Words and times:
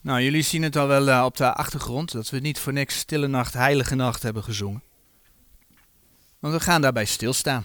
Nou, 0.00 0.22
jullie 0.22 0.42
zien 0.42 0.62
het 0.62 0.76
al 0.76 0.86
wel 0.86 1.08
eh, 1.08 1.24
op 1.24 1.36
de 1.36 1.54
achtergrond 1.54 2.12
dat 2.12 2.30
we 2.30 2.38
niet 2.38 2.58
voor 2.58 2.72
niks 2.72 2.98
Stille 2.98 3.26
Nacht, 3.26 3.54
Heilige 3.54 3.94
Nacht 3.94 4.22
hebben 4.22 4.42
gezongen. 4.44 4.82
Want 6.38 6.54
we 6.54 6.60
gaan 6.60 6.80
daarbij 6.80 7.04
stilstaan. 7.04 7.64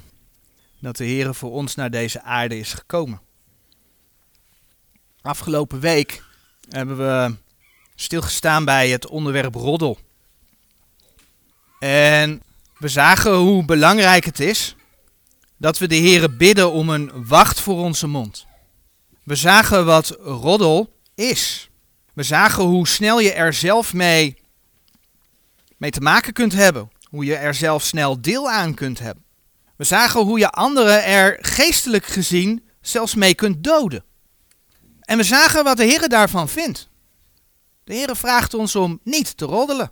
Dat 0.79 0.97
de 0.97 1.03
Heer 1.03 1.35
voor 1.35 1.51
ons 1.51 1.75
naar 1.75 1.91
deze 1.91 2.21
aarde 2.21 2.57
is 2.57 2.73
gekomen. 2.73 3.21
Afgelopen 5.21 5.79
week 5.79 6.23
hebben 6.69 6.97
we 6.97 7.35
stilgestaan 7.95 8.65
bij 8.65 8.89
het 8.89 9.07
onderwerp 9.07 9.55
roddel. 9.55 9.99
En 11.79 12.41
we 12.77 12.87
zagen 12.87 13.33
hoe 13.33 13.65
belangrijk 13.65 14.25
het 14.25 14.39
is 14.39 14.75
dat 15.57 15.77
we 15.77 15.87
de 15.87 15.95
Heer 15.95 16.35
bidden 16.35 16.71
om 16.71 16.89
een 16.89 17.27
wacht 17.27 17.59
voor 17.59 17.77
onze 17.77 18.07
mond. 18.07 18.45
We 19.23 19.35
zagen 19.35 19.85
wat 19.85 20.17
roddel 20.19 20.93
is. 21.15 21.69
We 22.13 22.23
zagen 22.23 22.63
hoe 22.63 22.87
snel 22.87 23.19
je 23.19 23.33
er 23.33 23.53
zelf 23.53 23.93
mee, 23.93 24.37
mee 25.77 25.91
te 25.91 26.01
maken 26.01 26.33
kunt 26.33 26.53
hebben. 26.53 26.91
Hoe 27.09 27.25
je 27.25 27.35
er 27.35 27.53
zelf 27.53 27.83
snel 27.83 28.21
deel 28.21 28.49
aan 28.49 28.73
kunt 28.73 28.99
hebben. 28.99 29.23
We 29.75 29.83
zagen 29.83 30.21
hoe 30.21 30.39
je 30.39 30.49
anderen 30.49 31.03
er 31.05 31.37
geestelijk 31.41 32.05
gezien 32.05 32.63
zelfs 32.81 33.15
mee 33.15 33.35
kunt 33.35 33.63
doden. 33.63 34.03
En 35.01 35.17
we 35.17 35.23
zagen 35.23 35.63
wat 35.63 35.77
de 35.77 35.83
Heer 35.83 36.09
daarvan 36.09 36.49
vindt. 36.49 36.89
De 37.83 37.93
Heer 37.93 38.15
vraagt 38.15 38.53
ons 38.53 38.75
om 38.75 38.99
niet 39.03 39.37
te 39.37 39.45
roddelen. 39.45 39.91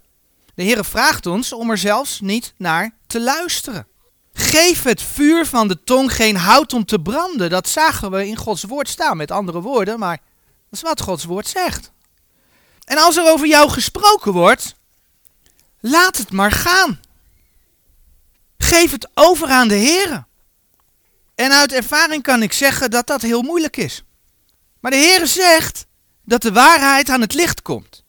De 0.56 0.64
Heer 0.64 0.86
vraagt 0.86 1.26
ons 1.26 1.54
om 1.54 1.70
er 1.70 1.78
zelfs 1.78 2.20
niet 2.20 2.54
naar 2.58 2.92
te 3.08 3.22
luisteren. 3.22 3.88
Geef 4.34 4.84
het 4.84 5.02
vuur 5.02 5.46
van 5.46 5.68
de 5.68 5.84
tong 5.84 6.16
geen 6.16 6.36
hout 6.36 6.74
om 6.74 6.86
te 6.86 7.02
branden. 7.02 7.50
Dat 7.50 7.70
zagen 7.70 8.12
we 8.12 8.28
in 8.28 8.36
Gods 8.36 8.64
woord 8.64 8.90
staan, 8.90 9.18
met 9.18 9.32
andere 9.32 9.62
woorden, 9.62 10.00
maar 10.00 10.18
dat 10.18 10.80
is 10.80 10.82
wat 10.82 11.02
Gods 11.02 11.24
woord 11.24 11.48
zegt. 11.48 11.92
En 12.92 12.98
als 12.98 13.18
er 13.18 13.32
over 13.32 13.48
jou 13.48 13.70
gesproken 13.70 14.32
wordt, 14.32 14.76
laat 15.80 16.18
het 16.18 16.32
maar 16.32 16.52
gaan. 16.52 17.00
Geef 18.58 18.92
het 18.92 19.10
over 19.14 19.48
aan 19.48 19.68
de 19.68 19.76
Heer. 19.76 20.26
En 21.36 21.52
uit 21.52 21.72
ervaring 21.72 22.24
kan 22.24 22.42
ik 22.42 22.54
zeggen 22.54 22.92
dat 22.92 23.08
dat 23.08 23.22
heel 23.22 23.42
moeilijk 23.42 23.78
is. 23.78 24.04
Maar 24.80 24.92
de 24.92 24.98
Heer 24.98 25.28
zegt 25.28 25.86
dat 26.26 26.42
de 26.42 26.52
waarheid 26.52 27.10
aan 27.10 27.22
het 27.22 27.34
licht 27.34 27.62
komt. 27.62 28.04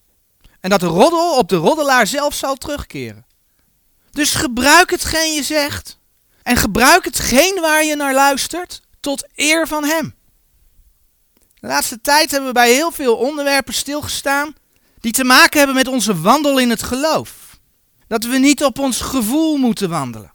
En 0.60 0.70
dat 0.70 0.80
de 0.80 0.86
roddel 0.86 1.36
op 1.36 1.48
de 1.48 1.56
roddelaar 1.56 2.06
zelf 2.06 2.34
zal 2.34 2.54
terugkeren. 2.54 3.26
Dus 4.10 4.34
gebruik 4.34 4.90
hetgeen 4.90 5.32
je 5.32 5.42
zegt. 5.42 5.98
En 6.42 6.56
gebruik 6.56 7.04
hetgeen 7.04 7.60
waar 7.60 7.84
je 7.84 7.96
naar 7.96 8.14
luistert 8.14 8.80
tot 9.00 9.28
eer 9.34 9.66
van 9.66 9.84
Hem. 9.84 10.14
De 11.60 11.66
laatste 11.66 12.00
tijd 12.00 12.30
hebben 12.30 12.48
we 12.48 12.54
bij 12.54 12.72
heel 12.72 12.90
veel 12.90 13.16
onderwerpen 13.16 13.74
stilgestaan 13.74 14.54
die 15.02 15.12
te 15.12 15.24
maken 15.24 15.58
hebben 15.58 15.76
met 15.76 15.88
onze 15.88 16.20
wandel 16.20 16.58
in 16.58 16.70
het 16.70 16.82
geloof. 16.82 17.30
Dat 18.06 18.24
we 18.24 18.38
niet 18.38 18.64
op 18.64 18.78
ons 18.78 19.00
gevoel 19.00 19.56
moeten 19.56 19.88
wandelen. 19.88 20.32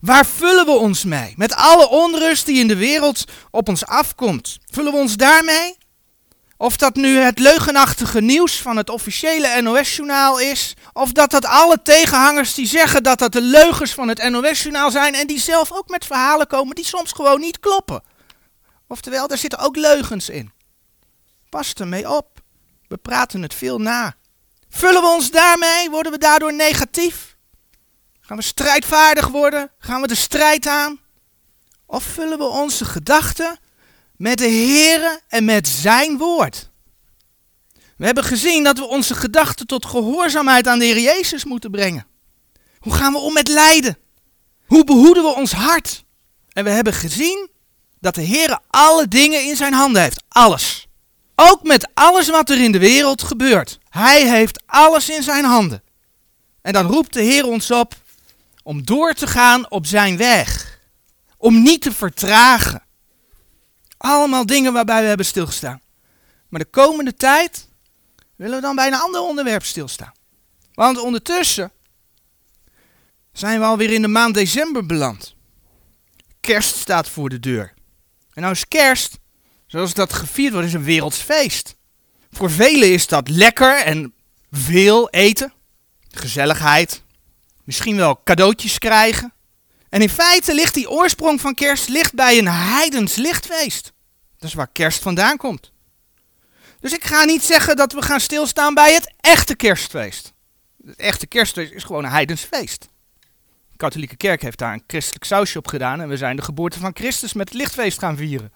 Waar 0.00 0.26
vullen 0.26 0.64
we 0.64 0.72
ons 0.72 1.04
mee? 1.04 1.34
Met 1.36 1.54
alle 1.54 1.88
onrust 1.88 2.46
die 2.46 2.58
in 2.58 2.68
de 2.68 2.76
wereld 2.76 3.24
op 3.50 3.68
ons 3.68 3.86
afkomt. 3.86 4.58
Vullen 4.70 4.92
we 4.92 4.98
ons 4.98 5.16
daarmee? 5.16 5.76
Of 6.56 6.76
dat 6.76 6.94
nu 6.94 7.16
het 7.18 7.38
leugenachtige 7.38 8.20
nieuws 8.20 8.60
van 8.60 8.76
het 8.76 8.90
officiële 8.90 9.60
NOS-journaal 9.62 10.40
is. 10.40 10.74
Of 10.92 11.12
dat 11.12 11.30
dat 11.30 11.44
alle 11.44 11.82
tegenhangers 11.82 12.54
die 12.54 12.66
zeggen 12.66 13.02
dat 13.02 13.18
dat 13.18 13.32
de 13.32 13.40
leugens 13.40 13.92
van 13.92 14.08
het 14.08 14.30
NOS-journaal 14.30 14.90
zijn. 14.90 15.14
En 15.14 15.26
die 15.26 15.40
zelf 15.40 15.72
ook 15.72 15.88
met 15.88 16.06
verhalen 16.06 16.46
komen 16.46 16.74
die 16.74 16.84
soms 16.86 17.12
gewoon 17.12 17.40
niet 17.40 17.60
kloppen. 17.60 18.02
Oftewel, 18.88 19.28
daar 19.28 19.38
zitten 19.38 19.58
ook 19.58 19.76
leugens 19.76 20.28
in. 20.28 20.52
Pas 21.48 21.72
ermee 21.74 22.10
op. 22.10 22.39
We 22.90 22.96
praten 22.96 23.42
het 23.42 23.54
veel 23.54 23.78
na. 23.78 24.14
Vullen 24.68 25.02
we 25.02 25.08
ons 25.08 25.30
daarmee? 25.30 25.90
Worden 25.90 26.12
we 26.12 26.18
daardoor 26.18 26.54
negatief? 26.54 27.36
Gaan 28.20 28.36
we 28.36 28.42
strijdvaardig 28.42 29.28
worden? 29.28 29.70
Gaan 29.78 30.00
we 30.00 30.06
de 30.06 30.14
strijd 30.14 30.66
aan? 30.66 31.00
Of 31.86 32.04
vullen 32.04 32.38
we 32.38 32.44
onze 32.44 32.84
gedachten 32.84 33.58
met 34.16 34.38
de 34.38 34.48
Here 34.48 35.20
en 35.28 35.44
met 35.44 35.68
Zijn 35.68 36.18
woord? 36.18 36.70
We 37.96 38.04
hebben 38.04 38.24
gezien 38.24 38.64
dat 38.64 38.78
we 38.78 38.84
onze 38.84 39.14
gedachten 39.14 39.66
tot 39.66 39.86
gehoorzaamheid 39.86 40.66
aan 40.66 40.78
de 40.78 40.84
Heer 40.84 41.00
Jezus 41.00 41.44
moeten 41.44 41.70
brengen. 41.70 42.06
Hoe 42.78 42.92
gaan 42.92 43.12
we 43.12 43.18
om 43.18 43.32
met 43.32 43.48
lijden? 43.48 43.98
Hoe 44.66 44.84
behoeden 44.84 45.22
we 45.22 45.34
ons 45.34 45.52
hart? 45.52 46.04
En 46.52 46.64
we 46.64 46.70
hebben 46.70 46.92
gezien 46.92 47.50
dat 48.00 48.14
de 48.14 48.22
Heer 48.22 48.58
alle 48.68 49.08
dingen 49.08 49.44
in 49.44 49.56
zijn 49.56 49.72
handen 49.72 50.02
heeft. 50.02 50.22
Alles. 50.28 50.88
Ook 51.42 51.62
met 51.62 51.90
alles 51.94 52.28
wat 52.28 52.50
er 52.50 52.62
in 52.62 52.72
de 52.72 52.78
wereld 52.78 53.22
gebeurt. 53.22 53.78
Hij 53.88 54.28
heeft 54.28 54.62
alles 54.66 55.10
in 55.10 55.22
zijn 55.22 55.44
handen. 55.44 55.82
En 56.62 56.72
dan 56.72 56.86
roept 56.86 57.12
de 57.12 57.22
Heer 57.22 57.44
ons 57.44 57.70
op 57.70 57.94
om 58.62 58.84
door 58.84 59.12
te 59.12 59.26
gaan 59.26 59.70
op 59.70 59.86
zijn 59.86 60.16
weg. 60.16 60.78
Om 61.36 61.62
niet 61.62 61.82
te 61.82 61.92
vertragen. 61.92 62.82
Allemaal 63.96 64.46
dingen 64.46 64.72
waarbij 64.72 65.00
we 65.00 65.08
hebben 65.08 65.26
stilgestaan. 65.26 65.80
Maar 66.48 66.60
de 66.60 66.70
komende 66.70 67.14
tijd 67.14 67.68
willen 68.36 68.56
we 68.56 68.62
dan 68.62 68.76
bij 68.76 68.86
een 68.86 69.00
ander 69.00 69.20
onderwerp 69.20 69.64
stilstaan. 69.64 70.12
Want 70.74 70.98
ondertussen 70.98 71.72
zijn 73.32 73.60
we 73.60 73.66
alweer 73.66 73.90
in 73.90 74.02
de 74.02 74.08
maand 74.08 74.34
december 74.34 74.86
beland. 74.86 75.34
Kerst 76.40 76.76
staat 76.76 77.08
voor 77.08 77.28
de 77.28 77.40
deur. 77.40 77.74
En 78.32 78.42
nou 78.42 78.54
is 78.54 78.68
kerst 78.68 79.18
Zoals 79.70 79.94
dat 79.94 80.12
gevierd 80.12 80.52
wordt, 80.52 80.66
is 80.66 80.72
een 80.74 80.84
wereldsfeest. 80.84 81.76
Voor 82.30 82.50
velen 82.50 82.92
is 82.92 83.06
dat 83.06 83.28
lekker 83.28 83.82
en 83.82 84.14
veel 84.50 85.10
eten, 85.10 85.52
gezelligheid, 86.10 87.02
misschien 87.64 87.96
wel 87.96 88.20
cadeautjes 88.24 88.78
krijgen. 88.78 89.32
En 89.88 90.02
in 90.02 90.08
feite 90.08 90.54
ligt 90.54 90.74
die 90.74 90.90
oorsprong 90.90 91.40
van 91.40 91.54
kerst 91.54 91.88
ligt 91.88 92.14
bij 92.14 92.38
een 92.38 92.48
heidens 92.48 93.14
lichtfeest. 93.14 93.92
Dat 94.38 94.48
is 94.48 94.54
waar 94.54 94.72
kerst 94.72 95.02
vandaan 95.02 95.36
komt. 95.36 95.72
Dus 96.80 96.92
ik 96.92 97.04
ga 97.04 97.24
niet 97.24 97.42
zeggen 97.42 97.76
dat 97.76 97.92
we 97.92 98.02
gaan 98.02 98.20
stilstaan 98.20 98.74
bij 98.74 98.94
het 98.94 99.14
echte 99.20 99.56
kerstfeest. 99.56 100.32
Het 100.86 100.96
echte 100.96 101.26
kerstfeest 101.26 101.72
is 101.72 101.84
gewoon 101.84 102.04
een 102.04 102.10
heidens 102.10 102.42
feest. 102.42 102.88
De 103.70 103.76
katholieke 103.76 104.16
kerk 104.16 104.42
heeft 104.42 104.58
daar 104.58 104.72
een 104.72 104.84
christelijk 104.86 105.24
sausje 105.24 105.58
op 105.58 105.66
gedaan 105.66 106.00
en 106.00 106.08
we 106.08 106.16
zijn 106.16 106.36
de 106.36 106.42
geboorte 106.42 106.78
van 106.78 106.94
Christus 106.94 107.32
met 107.32 107.48
het 107.48 107.58
lichtfeest 107.58 107.98
gaan 107.98 108.16
vieren. 108.16 108.52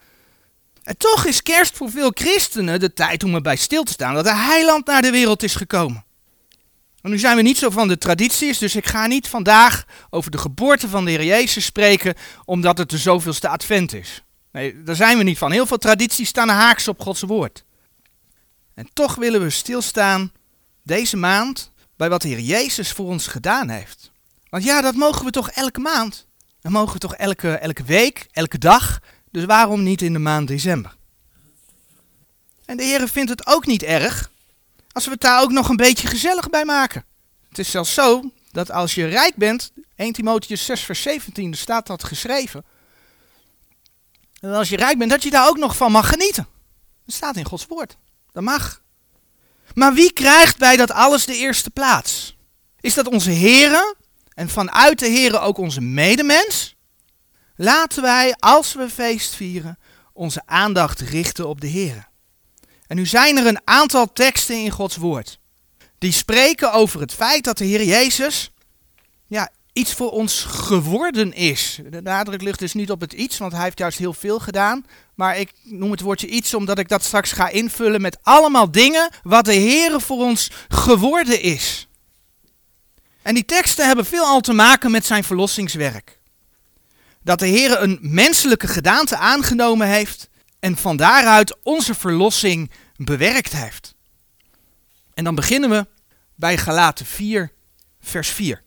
En 0.84 0.96
toch 0.96 1.26
is 1.26 1.42
kerst 1.42 1.76
voor 1.76 1.90
veel 1.90 2.10
christenen 2.14 2.80
de 2.80 2.92
tijd 2.92 3.24
om 3.24 3.34
erbij 3.34 3.56
stil 3.56 3.82
te 3.82 3.92
staan 3.92 4.14
dat 4.14 4.24
de 4.24 4.34
heiland 4.34 4.86
naar 4.86 5.02
de 5.02 5.10
wereld 5.10 5.42
is 5.42 5.54
gekomen. 5.54 6.04
En 7.00 7.10
nu 7.10 7.18
zijn 7.18 7.36
we 7.36 7.42
niet 7.42 7.58
zo 7.58 7.70
van 7.70 7.88
de 7.88 7.98
tradities, 7.98 8.58
dus 8.58 8.76
ik 8.76 8.86
ga 8.86 9.06
niet 9.06 9.28
vandaag 9.28 9.84
over 10.10 10.30
de 10.30 10.38
geboorte 10.38 10.88
van 10.88 11.04
de 11.04 11.10
Heer 11.10 11.24
Jezus 11.24 11.64
spreken, 11.64 12.14
omdat 12.44 12.78
het 12.78 12.90
de 12.90 12.98
zoveelste 12.98 13.48
advent 13.48 13.92
is. 13.92 14.22
Nee, 14.52 14.82
daar 14.82 14.96
zijn 14.96 15.18
we 15.18 15.24
niet 15.24 15.38
van. 15.38 15.52
Heel 15.52 15.66
veel 15.66 15.78
tradities 15.78 16.28
staan 16.28 16.48
haaks 16.48 16.88
op 16.88 17.00
Gods 17.00 17.22
woord. 17.22 17.64
En 18.74 18.88
toch 18.92 19.14
willen 19.14 19.40
we 19.40 19.50
stilstaan 19.50 20.32
deze 20.82 21.16
maand 21.16 21.72
bij 21.96 22.08
wat 22.08 22.22
de 22.22 22.28
Heer 22.28 22.40
Jezus 22.40 22.92
voor 22.92 23.06
ons 23.06 23.26
gedaan 23.26 23.68
heeft. 23.68 24.12
Want 24.48 24.64
ja, 24.64 24.80
dat 24.80 24.94
mogen 24.94 25.24
we 25.24 25.30
toch 25.30 25.50
elke 25.50 25.80
maand. 25.80 26.26
Dat 26.60 26.72
mogen 26.72 26.92
we 26.92 26.98
toch 26.98 27.14
elke, 27.14 27.52
elke 27.52 27.84
week, 27.84 28.26
elke 28.30 28.58
dag. 28.58 29.00
Dus 29.34 29.44
waarom 29.44 29.82
niet 29.82 30.02
in 30.02 30.12
de 30.12 30.18
maand 30.18 30.48
december? 30.48 30.96
En 32.64 32.76
de 32.76 32.82
Heer 32.82 33.08
vindt 33.08 33.30
het 33.30 33.46
ook 33.46 33.66
niet 33.66 33.82
erg 33.82 34.30
als 34.92 35.04
we 35.04 35.10
het 35.10 35.20
daar 35.20 35.42
ook 35.42 35.50
nog 35.50 35.68
een 35.68 35.76
beetje 35.76 36.08
gezellig 36.08 36.50
bij 36.50 36.64
maken. 36.64 37.04
Het 37.48 37.58
is 37.58 37.70
zelfs 37.70 37.94
zo 37.94 38.30
dat 38.50 38.70
als 38.70 38.94
je 38.94 39.06
rijk 39.06 39.36
bent, 39.36 39.72
1 39.96 40.12
Timotheus 40.12 40.64
6 40.64 40.80
vers 40.80 41.02
17, 41.02 41.50
er 41.50 41.56
staat 41.56 41.86
dat 41.86 42.04
geschreven. 42.04 42.64
En 44.40 44.52
als 44.52 44.68
je 44.68 44.76
rijk 44.76 44.98
bent, 44.98 45.10
dat 45.10 45.22
je 45.22 45.30
daar 45.30 45.48
ook 45.48 45.58
nog 45.58 45.76
van 45.76 45.92
mag 45.92 46.08
genieten. 46.08 46.46
Dat 47.06 47.14
staat 47.14 47.36
in 47.36 47.44
Gods 47.44 47.66
woord. 47.66 47.96
Dat 48.32 48.42
mag. 48.42 48.82
Maar 49.74 49.94
wie 49.94 50.12
krijgt 50.12 50.58
bij 50.58 50.76
dat 50.76 50.90
alles 50.90 51.24
de 51.24 51.36
eerste 51.36 51.70
plaats? 51.70 52.36
Is 52.80 52.94
dat 52.94 53.06
onze 53.06 53.30
Here 53.30 53.94
en 54.34 54.48
vanuit 54.48 54.98
de 54.98 55.10
Here 55.10 55.38
ook 55.38 55.58
onze 55.58 55.80
medemens? 55.80 56.73
Laten 57.56 58.02
wij, 58.02 58.34
als 58.38 58.74
we 58.74 58.88
feest 58.90 59.34
vieren, 59.34 59.78
onze 60.12 60.42
aandacht 60.46 61.00
richten 61.00 61.48
op 61.48 61.60
de 61.60 61.66
Heer. 61.66 62.08
En 62.86 62.96
nu 62.96 63.06
zijn 63.06 63.36
er 63.36 63.46
een 63.46 63.60
aantal 63.64 64.12
teksten 64.12 64.56
in 64.56 64.70
Gods 64.70 64.96
woord. 64.96 65.38
Die 65.98 66.12
spreken 66.12 66.72
over 66.72 67.00
het 67.00 67.14
feit 67.14 67.44
dat 67.44 67.58
de 67.58 67.64
Heer 67.64 67.84
Jezus 67.84 68.50
ja, 69.26 69.50
iets 69.72 69.92
voor 69.92 70.10
ons 70.10 70.44
geworden 70.44 71.32
is. 71.32 71.80
De 71.90 72.02
nadruk 72.02 72.42
ligt 72.42 72.58
dus 72.58 72.72
niet 72.72 72.90
op 72.90 73.00
het 73.00 73.12
iets, 73.12 73.38
want 73.38 73.52
hij 73.52 73.62
heeft 73.62 73.78
juist 73.78 73.98
heel 73.98 74.12
veel 74.12 74.38
gedaan. 74.38 74.86
Maar 75.14 75.38
ik 75.38 75.52
noem 75.62 75.90
het 75.90 76.00
woordje 76.00 76.26
iets 76.26 76.54
omdat 76.54 76.78
ik 76.78 76.88
dat 76.88 77.04
straks 77.04 77.32
ga 77.32 77.48
invullen 77.48 78.00
met 78.00 78.18
allemaal 78.22 78.70
dingen 78.70 79.10
wat 79.22 79.44
de 79.44 79.54
Heer 79.54 80.00
voor 80.00 80.18
ons 80.18 80.50
geworden 80.68 81.42
is. 81.42 81.88
En 83.22 83.34
die 83.34 83.44
teksten 83.44 83.86
hebben 83.86 84.04
veel 84.04 84.24
al 84.24 84.40
te 84.40 84.52
maken 84.52 84.90
met 84.90 85.06
zijn 85.06 85.24
verlossingswerk 85.24 86.18
dat 87.24 87.38
de 87.38 87.46
Heer 87.46 87.82
een 87.82 87.98
menselijke 88.00 88.68
gedaante 88.68 89.16
aangenomen 89.16 89.86
heeft 89.86 90.28
en 90.58 90.76
van 90.76 90.96
daaruit 90.96 91.62
onze 91.62 91.94
verlossing 91.94 92.70
bewerkt 92.96 93.52
heeft. 93.52 93.94
En 95.14 95.24
dan 95.24 95.34
beginnen 95.34 95.70
we 95.70 95.86
bij 96.34 96.58
Galaten 96.58 97.06
4, 97.06 97.52
vers 98.00 98.28
4. 98.28 98.62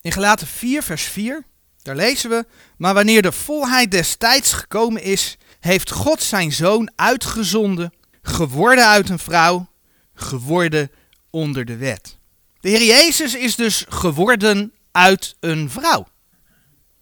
In 0.00 0.12
Galaten 0.12 0.46
4, 0.46 0.82
vers 0.82 1.02
4, 1.02 1.44
daar 1.82 1.96
lezen 1.96 2.30
we: 2.30 2.46
Maar 2.76 2.94
wanneer 2.94 3.22
de 3.22 3.32
volheid 3.32 3.90
des 3.90 4.16
tijds 4.16 4.52
gekomen 4.52 5.02
is, 5.02 5.36
heeft 5.60 5.90
God 5.90 6.22
zijn 6.22 6.52
zoon 6.52 6.92
uitgezonden, 6.96 7.92
geworden 8.22 8.86
uit 8.86 9.08
een 9.08 9.18
vrouw, 9.18 9.68
geworden 10.14 10.90
onder 11.30 11.64
de 11.64 11.76
wet. 11.76 12.17
De 12.60 12.68
Heer 12.68 12.84
Jezus 12.84 13.34
is 13.34 13.56
dus 13.56 13.84
geworden 13.88 14.72
uit 14.92 15.36
een 15.40 15.70
vrouw. 15.70 16.06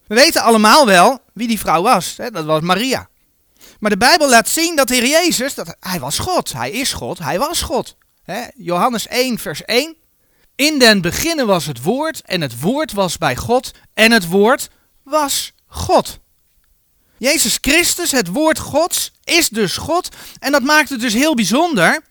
We 0.07 0.15
weten 0.15 0.41
allemaal 0.41 0.85
wel 0.85 1.19
wie 1.33 1.47
die 1.47 1.59
vrouw 1.59 1.81
was. 1.81 2.17
Hè? 2.17 2.31
Dat 2.31 2.45
was 2.45 2.61
Maria. 2.61 3.09
Maar 3.79 3.89
de 3.89 3.97
Bijbel 3.97 4.29
laat 4.29 4.49
zien 4.49 4.75
dat 4.75 4.87
de 4.87 4.95
Heer 4.95 5.07
Jezus, 5.07 5.53
dat 5.53 5.75
hij 5.79 5.99
was 5.99 6.19
God. 6.19 6.53
Hij 6.53 6.71
is 6.71 6.93
God, 6.93 7.19
hij 7.19 7.39
was 7.39 7.61
God. 7.61 7.95
Hè? 8.23 8.43
Johannes 8.55 9.07
1, 9.07 9.37
vers 9.39 9.65
1. 9.65 9.95
In 10.55 10.79
den 10.79 11.01
beginnen 11.01 11.47
was 11.47 11.65
het 11.65 11.83
woord 11.83 12.21
en 12.21 12.41
het 12.41 12.59
woord 12.59 12.91
was 12.91 13.17
bij 13.17 13.35
God 13.35 13.71
en 13.93 14.11
het 14.11 14.27
woord 14.27 14.69
was 15.03 15.53
God. 15.67 16.19
Jezus 17.17 17.57
Christus, 17.61 18.11
het 18.11 18.27
woord 18.27 18.59
Gods, 18.59 19.11
is 19.23 19.49
dus 19.49 19.77
God. 19.77 20.09
En 20.39 20.51
dat 20.51 20.63
maakt 20.63 20.89
het 20.89 20.99
dus 20.99 21.13
heel 21.13 21.35
bijzonder. 21.35 22.01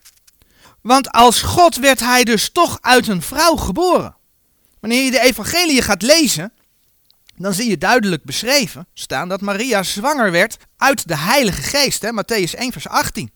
Want 0.87 1.11
als 1.11 1.41
God 1.41 1.75
werd 1.75 1.99
hij 1.99 2.23
dus 2.23 2.49
toch 2.49 2.77
uit 2.81 3.07
een 3.07 3.21
vrouw 3.21 3.55
geboren. 3.55 4.15
Wanneer 4.79 5.03
je 5.03 5.11
de 5.11 5.19
evangelie 5.19 5.81
gaat 5.81 6.01
lezen, 6.01 6.53
dan 7.35 7.53
zie 7.53 7.69
je 7.69 7.77
duidelijk 7.77 8.23
beschreven 8.23 8.87
staan 8.93 9.29
dat 9.29 9.41
Maria 9.41 9.83
zwanger 9.83 10.31
werd 10.31 10.57
uit 10.77 11.07
de 11.07 11.17
Heilige 11.17 11.61
Geest. 11.61 12.01
Hè? 12.01 12.09
Matthäus 12.11 12.51
1, 12.57 12.71
vers 12.71 12.87
18. 12.87 13.31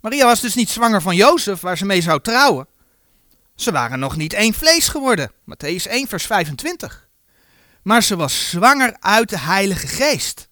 Maria 0.00 0.26
was 0.26 0.40
dus 0.40 0.54
niet 0.54 0.70
zwanger 0.70 1.02
van 1.02 1.16
Jozef, 1.16 1.60
waar 1.60 1.78
ze 1.78 1.84
mee 1.84 2.00
zou 2.00 2.20
trouwen. 2.20 2.66
Ze 3.56 3.72
waren 3.72 3.98
nog 3.98 4.16
niet 4.16 4.32
één 4.32 4.54
vlees 4.54 4.88
geworden. 4.88 5.30
Matthäus 5.30 5.88
1, 5.88 6.08
vers 6.08 6.26
25. 6.26 7.08
Maar 7.82 8.02
ze 8.02 8.16
was 8.16 8.48
zwanger 8.48 8.96
uit 9.00 9.28
de 9.28 9.38
Heilige 9.38 9.86
Geest. 9.86 10.48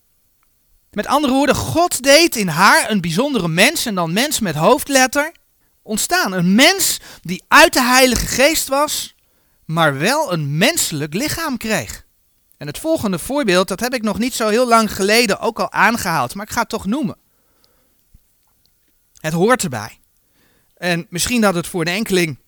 Met 0.90 1.06
andere 1.06 1.32
woorden, 1.32 1.56
God 1.56 2.02
deed 2.02 2.36
in 2.36 2.48
haar 2.48 2.90
een 2.90 3.00
bijzondere 3.00 3.48
mens, 3.48 3.86
en 3.86 3.94
dan 3.94 4.12
mens 4.12 4.40
met 4.40 4.54
hoofdletter, 4.54 5.32
ontstaan. 5.82 6.32
Een 6.32 6.54
mens 6.54 7.00
die 7.22 7.44
uit 7.48 7.72
de 7.72 7.82
Heilige 7.82 8.26
Geest 8.26 8.68
was, 8.68 9.14
maar 9.64 9.98
wel 9.98 10.32
een 10.32 10.56
menselijk 10.56 11.14
lichaam 11.14 11.56
kreeg. 11.56 12.04
En 12.56 12.66
het 12.66 12.78
volgende 12.78 13.18
voorbeeld, 13.18 13.68
dat 13.68 13.80
heb 13.80 13.94
ik 13.94 14.02
nog 14.02 14.18
niet 14.18 14.34
zo 14.34 14.48
heel 14.48 14.68
lang 14.68 14.94
geleden 14.94 15.38
ook 15.38 15.60
al 15.60 15.72
aangehaald, 15.72 16.34
maar 16.34 16.46
ik 16.46 16.52
ga 16.52 16.60
het 16.60 16.68
toch 16.68 16.86
noemen. 16.86 17.16
Het 19.20 19.32
hoort 19.32 19.62
erbij. 19.62 19.98
En 20.76 21.06
misschien 21.10 21.40
dat 21.40 21.54
het 21.54 21.66
voor 21.66 21.84
de 21.84 21.90
enkeling 21.90 22.38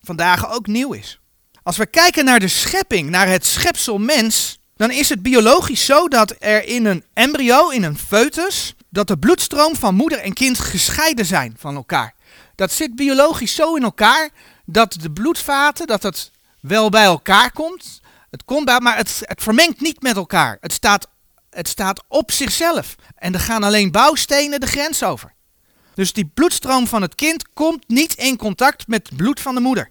vandaag 0.00 0.52
ook 0.52 0.66
nieuw 0.66 0.92
is. 0.92 1.20
Als 1.62 1.76
we 1.76 1.86
kijken 1.86 2.24
naar 2.24 2.40
de 2.40 2.48
schepping, 2.48 3.10
naar 3.10 3.28
het 3.28 3.46
schepsel 3.46 3.98
mens, 3.98 4.58
dan 4.76 4.90
is 4.90 5.08
het 5.08 5.22
biologisch 5.22 5.84
zo 5.84 6.08
dat 6.08 6.34
er 6.38 6.64
in 6.64 6.84
een 6.84 7.04
embryo, 7.12 7.68
in 7.68 7.82
een 7.82 7.98
foetus, 7.98 8.74
dat 8.90 9.08
de 9.08 9.18
bloedstroom 9.18 9.76
van 9.76 9.94
moeder 9.94 10.18
en 10.18 10.32
kind 10.32 10.58
gescheiden 10.58 11.26
zijn 11.26 11.54
van 11.58 11.74
elkaar. 11.74 12.14
Dat 12.58 12.72
zit 12.72 12.96
biologisch 12.96 13.54
zo 13.54 13.74
in 13.74 13.82
elkaar 13.82 14.30
dat 14.64 14.92
de 14.92 15.10
bloedvaten, 15.10 15.86
dat 15.86 16.02
het 16.02 16.30
wel 16.60 16.88
bij 16.88 17.04
elkaar 17.04 17.52
komt. 17.52 18.00
Het 18.30 18.44
komt 18.44 18.64
bij, 18.64 18.80
maar 18.80 18.96
het, 18.96 19.20
het 19.22 19.42
vermengt 19.42 19.80
niet 19.80 20.02
met 20.02 20.16
elkaar. 20.16 20.56
Het 20.60 20.72
staat, 20.72 21.08
het 21.50 21.68
staat 21.68 22.04
op 22.08 22.30
zichzelf. 22.32 22.94
En 23.14 23.34
er 23.34 23.40
gaan 23.40 23.62
alleen 23.62 23.90
bouwstenen 23.90 24.60
de 24.60 24.66
grens 24.66 25.02
over. 25.02 25.34
Dus 25.94 26.12
die 26.12 26.30
bloedstroom 26.34 26.86
van 26.86 27.02
het 27.02 27.14
kind 27.14 27.52
komt 27.52 27.88
niet 27.88 28.14
in 28.14 28.36
contact 28.36 28.86
met 28.86 29.08
het 29.08 29.16
bloed 29.16 29.40
van 29.40 29.54
de 29.54 29.60
moeder. 29.60 29.90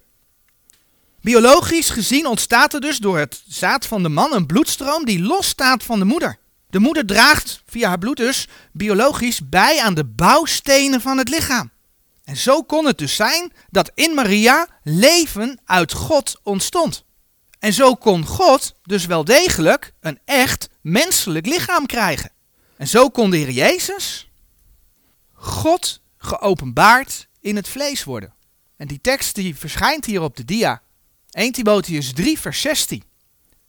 Biologisch 1.20 1.90
gezien 1.90 2.26
ontstaat 2.26 2.74
er 2.74 2.80
dus 2.80 2.98
door 2.98 3.18
het 3.18 3.42
zaad 3.46 3.86
van 3.86 4.02
de 4.02 4.08
man 4.08 4.34
een 4.34 4.46
bloedstroom 4.46 5.04
die 5.04 5.22
losstaat 5.22 5.82
van 5.82 5.98
de 5.98 6.04
moeder. 6.04 6.38
De 6.70 6.78
moeder 6.78 7.06
draagt 7.06 7.62
via 7.66 7.88
haar 7.88 7.98
bloed 7.98 8.16
dus 8.16 8.48
biologisch 8.72 9.48
bij 9.48 9.80
aan 9.80 9.94
de 9.94 10.04
bouwstenen 10.04 11.00
van 11.00 11.18
het 11.18 11.28
lichaam. 11.28 11.70
En 12.28 12.36
zo 12.36 12.62
kon 12.62 12.86
het 12.86 12.98
dus 12.98 13.14
zijn 13.14 13.52
dat 13.70 13.90
in 13.94 14.14
Maria 14.14 14.68
leven 14.82 15.60
uit 15.64 15.92
God 15.92 16.40
ontstond. 16.42 17.04
En 17.58 17.72
zo 17.72 17.94
kon 17.94 18.26
God 18.26 18.74
dus 18.82 19.06
wel 19.06 19.24
degelijk 19.24 19.92
een 20.00 20.18
echt 20.24 20.68
menselijk 20.80 21.46
lichaam 21.46 21.86
krijgen. 21.86 22.30
En 22.76 22.88
zo 22.88 23.08
kon 23.08 23.30
de 23.30 23.36
Heer 23.36 23.50
Jezus 23.50 24.30
God 25.32 26.00
geopenbaard 26.18 27.28
in 27.40 27.56
het 27.56 27.68
vlees 27.68 28.04
worden. 28.04 28.34
En 28.76 28.86
die 28.86 29.00
tekst 29.00 29.34
die 29.34 29.56
verschijnt 29.56 30.04
hier 30.04 30.22
op 30.22 30.36
de 30.36 30.44
dia. 30.44 30.82
1 31.30 31.52
Timotheus 31.52 32.12
3 32.12 32.38
vers 32.38 32.60
16. 32.60 33.02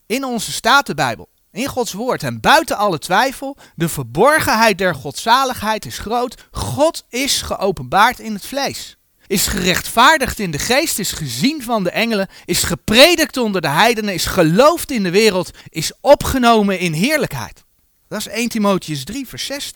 In 0.06 0.24
onze 0.24 0.52
Statenbijbel. 0.52 1.28
In 1.52 1.66
Gods 1.66 1.92
woord 1.92 2.22
en 2.22 2.40
buiten 2.40 2.76
alle 2.76 2.98
twijfel, 2.98 3.56
de 3.74 3.88
verborgenheid 3.88 4.78
der 4.78 4.94
godzaligheid 4.94 5.86
is 5.86 5.98
groot. 5.98 6.46
God 6.50 7.04
is 7.08 7.42
geopenbaard 7.42 8.18
in 8.18 8.34
het 8.34 8.46
vlees. 8.46 8.96
Is 9.26 9.46
gerechtvaardigd 9.46 10.38
in 10.38 10.50
de 10.50 10.58
geest, 10.58 10.98
is 10.98 11.12
gezien 11.12 11.62
van 11.62 11.84
de 11.84 11.90
engelen, 11.90 12.28
is 12.44 12.62
gepredikt 12.62 13.36
onder 13.36 13.60
de 13.60 13.68
heidenen, 13.68 14.14
is 14.14 14.26
geloofd 14.26 14.90
in 14.90 15.02
de 15.02 15.10
wereld, 15.10 15.50
is 15.68 15.92
opgenomen 16.00 16.78
in 16.78 16.92
heerlijkheid. 16.92 17.64
Dat 18.08 18.18
is 18.18 18.28
1 18.28 18.48
Timotheus 18.48 19.04
3, 19.04 19.28
vers 19.28 19.44
6. 19.44 19.72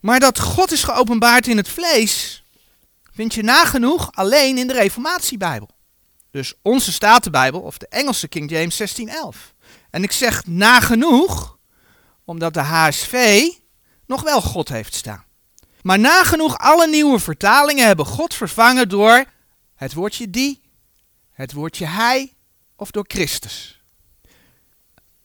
Maar 0.00 0.20
dat 0.20 0.40
God 0.40 0.72
is 0.72 0.82
geopenbaard 0.82 1.46
in 1.46 1.56
het 1.56 1.68
vlees, 1.68 2.42
vind 3.14 3.34
je 3.34 3.42
nagenoeg 3.42 4.10
alleen 4.12 4.58
in 4.58 4.66
de 4.66 4.72
Reformatiebijbel. 4.72 5.68
Dus 6.30 6.54
onze 6.62 6.92
Statenbijbel, 6.92 7.60
of 7.60 7.78
de 7.78 7.88
Engelse 7.88 8.28
King 8.28 8.50
James 8.50 8.76
1611. 8.76 9.54
En 9.90 10.02
ik 10.02 10.12
zeg 10.12 10.46
nagenoeg, 10.46 11.58
omdat 12.24 12.54
de 12.54 12.60
HSV 12.60 13.48
nog 14.06 14.22
wel 14.22 14.42
God 14.42 14.68
heeft 14.68 14.94
staan. 14.94 15.24
Maar 15.82 15.98
nagenoeg 15.98 16.58
alle 16.58 16.86
nieuwe 16.88 17.18
vertalingen 17.18 17.86
hebben 17.86 18.06
God 18.06 18.34
vervangen 18.34 18.88
door 18.88 19.24
het 19.74 19.94
woordje 19.94 20.30
die, 20.30 20.62
het 21.32 21.52
woordje 21.52 21.86
hij 21.86 22.34
of 22.76 22.90
door 22.90 23.04
Christus. 23.06 23.82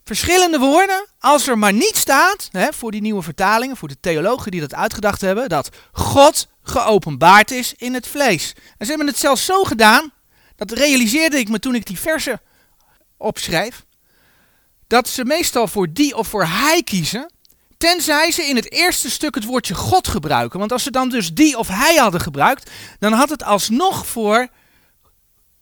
Verschillende 0.04 0.60
woorden, 0.60 1.08
als 1.20 1.48
er 1.48 1.58
maar 1.58 1.74
niet 1.74 1.96
staat, 1.98 2.50
hè, 2.52 2.74
voor 2.74 2.92
die 2.92 3.02
nieuwe 3.02 3.22
vertalingen, 3.22 3.78
voor 3.78 3.88
de 3.88 4.00
theologen 4.00 4.52
die 4.52 4.62
dat 4.62 4.74
uitgedacht 4.74 5.22
hebben, 5.22 5.50
dat 5.50 5.70
God 5.92 6.48
geopenbaard 6.64 7.52
is 7.52 7.74
in 7.74 7.94
het 7.94 8.08
vlees. 8.08 8.54
En 8.78 8.86
ze 8.86 8.92
hebben 8.92 9.08
het 9.08 9.18
zelfs 9.18 9.46
zo 9.46 9.64
gedaan 9.64 10.13
dat 10.56 10.72
realiseerde 10.72 11.38
ik 11.38 11.50
me 11.50 11.60
toen 11.60 11.76
ik 11.76 11.86
die 11.86 12.00
versen 12.00 12.42
opschrijf. 13.18 13.86
Dat 14.88 15.08
ze 15.08 15.26
meestal 15.26 15.68
voor 15.68 15.94
die 15.94 16.16
of 16.16 16.28
voor 16.28 16.46
hij 16.46 16.84
kiezen. 16.84 17.32
Tenzij 17.78 18.32
ze 18.32 18.44
in 18.44 18.56
het 18.56 18.72
eerste 18.72 19.10
stuk 19.10 19.36
het 19.36 19.44
woordje 19.44 19.74
God 19.74 20.08
gebruiken. 20.08 20.60
Want 20.60 20.72
als 20.72 20.84
ze 20.84 20.92
dan 20.92 21.10
dus 21.10 21.34
die 21.34 21.58
of 21.58 21.68
hij 21.68 21.96
hadden 21.96 22.22
gebruikt, 22.22 22.70
dan 23.00 23.14
had 23.14 23.30
het 23.30 23.44
alsnog 23.44 24.08
voor 24.08 24.48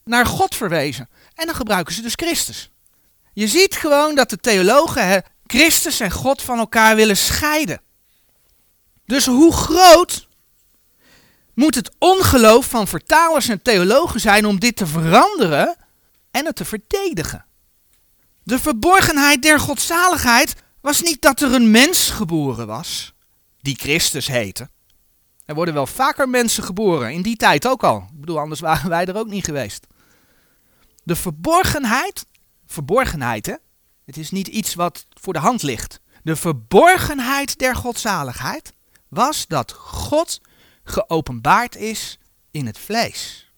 naar 0.04 0.26
God 0.26 0.56
verwezen. 0.56 1.10
En 1.36 1.46
dan 1.46 1.56
gebruiken 1.56 1.94
ze 1.94 2.02
dus 2.02 2.14
Christus. 2.16 2.70
Je 3.34 3.48
ziet 3.48 3.76
gewoon 3.76 4.16
dat 4.16 4.30
de 4.30 4.38
theologen 4.38 5.24
Christus 5.48 6.00
en 6.00 6.12
God 6.12 6.42
van 6.42 6.58
elkaar 6.58 6.96
willen 6.96 7.18
scheiden. 7.18 7.82
Dus 9.06 9.26
hoe 9.26 9.54
groot 9.54 10.28
moet 11.62 11.76
het 11.76 11.92
ongeloof 11.98 12.66
van 12.66 12.88
vertalers 12.88 13.50
en 13.50 13.62
theologen 13.62 14.20
zijn 14.20 14.46
om 14.46 14.60
dit 14.60 14.76
te 14.76 14.88
veranderen 14.88 15.76
en 16.32 16.46
het 16.46 16.56
te 16.56 16.66
verdedigen. 16.66 17.46
De 18.44 18.60
verborgenheid 18.60 19.42
der 19.42 19.60
godzaligheid 19.60 20.56
was 20.82 21.02
niet 21.02 21.22
dat 21.22 21.42
er 21.42 21.54
een 21.54 21.72
mens 21.72 22.10
geboren 22.10 22.68
was, 22.68 23.14
die 23.60 23.76
Christus 23.76 24.28
heette. 24.28 24.70
Er 25.46 25.56
worden 25.56 25.74
wel 25.74 25.88
vaker 25.88 26.30
mensen 26.30 26.64
geboren, 26.64 27.14
in 27.14 27.22
die 27.22 27.36
tijd 27.36 27.68
ook 27.68 27.84
al. 27.84 27.98
Ik 27.98 28.20
bedoel, 28.20 28.40
anders 28.40 28.60
waren 28.60 28.90
wij 28.90 29.06
er 29.06 29.18
ook 29.18 29.28
niet 29.28 29.46
geweest. 29.46 29.88
De 31.04 31.16
verborgenheid, 31.16 32.26
verborgenheid 32.66 33.46
hè, 33.46 33.56
het 34.06 34.18
is 34.18 34.32
niet 34.32 34.48
iets 34.48 34.74
wat 34.74 35.06
voor 35.10 35.34
de 35.34 35.40
hand 35.40 35.64
ligt. 35.64 36.00
De 36.24 36.36
verborgenheid 36.36 37.58
der 37.58 37.76
godzaligheid 37.76 38.74
was 39.08 39.48
dat 39.48 39.72
God 39.72 40.42
geopenbaard 40.84 41.76
is 41.76 42.20
in 42.52 42.66
het 42.66 42.78
vlees. 42.78 43.52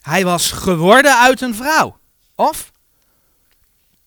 Hij 0.00 0.24
was 0.24 0.50
geworden 0.50 1.18
uit 1.18 1.40
een 1.40 1.54
vrouw. 1.54 1.98
Of, 2.34 2.72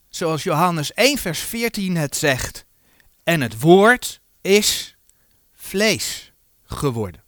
zoals 0.09 0.43
Johannes 0.43 0.93
1, 0.93 1.17
vers 1.17 1.39
14 1.39 1.95
het 1.95 2.15
zegt, 2.15 2.65
en 3.23 3.41
het 3.41 3.59
woord 3.59 4.21
is 4.41 4.97
vlees 5.53 6.31
geworden. 6.63 7.23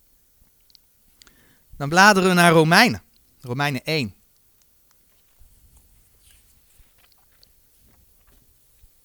Dan 1.77 1.89
bladeren 1.89 2.29
we 2.29 2.35
naar 2.35 2.51
Romeinen, 2.51 3.03
Romeinen 3.41 3.83
1. 3.83 4.13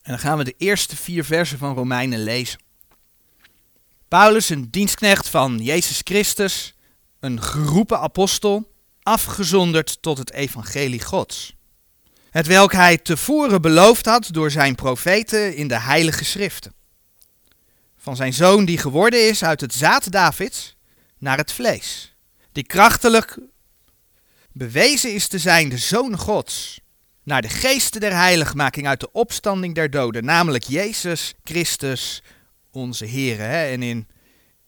En 0.02 0.10
dan 0.10 0.18
gaan 0.18 0.38
we 0.38 0.44
de 0.44 0.54
eerste 0.58 0.96
vier 0.96 1.24
versen 1.24 1.58
van 1.58 1.74
Romeinen 1.74 2.22
lezen. 2.22 2.63
Paulus, 4.08 4.48
een 4.48 4.70
dienstknecht 4.70 5.28
van 5.28 5.58
Jezus 5.58 6.00
Christus, 6.04 6.74
een 7.20 7.42
geroepen 7.42 7.98
apostel, 7.98 8.72
afgezonderd 9.02 10.02
tot 10.02 10.18
het 10.18 10.32
evangelie 10.32 11.02
Gods. 11.02 11.54
Het 12.30 12.46
welk 12.46 12.72
hij 12.72 12.98
tevoren 12.98 13.62
beloofd 13.62 14.06
had 14.06 14.28
door 14.32 14.50
zijn 14.50 14.74
profeten 14.74 15.56
in 15.56 15.68
de 15.68 15.78
heilige 15.78 16.24
schriften. 16.24 16.74
Van 17.96 18.16
zijn 18.16 18.32
zoon 18.32 18.64
die 18.64 18.78
geworden 18.78 19.28
is 19.28 19.44
uit 19.44 19.60
het 19.60 19.74
zaad 19.74 20.10
Davids 20.12 20.76
naar 21.18 21.36
het 21.36 21.52
vlees. 21.52 22.14
Die 22.52 22.66
krachtelijk 22.66 23.38
bewezen 24.52 25.14
is 25.14 25.26
te 25.26 25.38
zijn 25.38 25.68
de 25.68 25.78
zoon 25.78 26.18
Gods. 26.18 26.80
Naar 27.22 27.42
de 27.42 27.48
geesten 27.48 28.00
der 28.00 28.16
heiligmaking 28.16 28.86
uit 28.86 29.00
de 29.00 29.12
opstanding 29.12 29.74
der 29.74 29.90
doden. 29.90 30.24
Namelijk 30.24 30.64
Jezus 30.64 31.34
Christus 31.44 32.22
onze 32.74 33.04
Heer. 33.04 33.40
En 33.40 33.82
in 33.82 34.06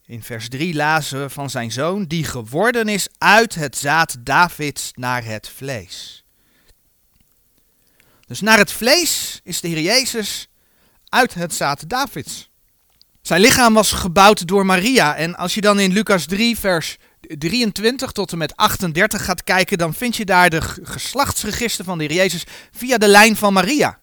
in 0.07 0.23
vers 0.23 0.49
3 0.49 0.75
lazen 0.75 1.21
we 1.21 1.31
van 1.31 1.51
zijn 1.51 1.73
zoon, 1.73 2.05
die 2.05 2.25
geworden 2.25 2.89
is 2.89 3.09
uit 3.19 3.55
het 3.55 3.77
zaad 3.77 4.17
Davids 4.21 4.91
naar 4.95 5.25
het 5.25 5.49
vlees. 5.49 6.25
Dus 8.27 8.41
naar 8.41 8.59
het 8.59 8.73
vlees 8.73 9.41
is 9.45 9.61
de 9.61 9.69
Heer 9.69 9.81
Jezus 9.81 10.49
uit 11.09 11.35
het 11.35 11.55
zaad 11.55 11.89
Davids. 11.89 12.51
Zijn 13.23 13.41
lichaam 13.41 13.75
was 13.75 13.93
gebouwd 13.93 14.47
door 14.47 14.67
Maria. 14.67 15.17
En 15.17 15.37
als 15.37 15.55
je 15.55 15.61
dan 15.61 15.81
in 15.81 15.93
Lucas 15.93 16.27
3, 16.27 16.59
vers 16.59 16.97
23 17.21 18.13
tot 18.13 18.33
en 18.33 18.39
met 18.39 18.57
38 18.57 19.25
gaat 19.25 19.45
kijken, 19.45 19.79
dan 19.79 19.95
vind 19.95 20.17
je 20.17 20.25
daar 20.25 20.51
de 20.51 20.61
geslachtsregister 20.63 21.85
van 21.85 21.99
de 21.99 22.05
Heer 22.05 22.17
Jezus 22.17 22.45
via 22.71 22.99
de 22.99 23.09
lijn 23.09 23.37
van 23.37 23.53
Maria. 23.53 24.01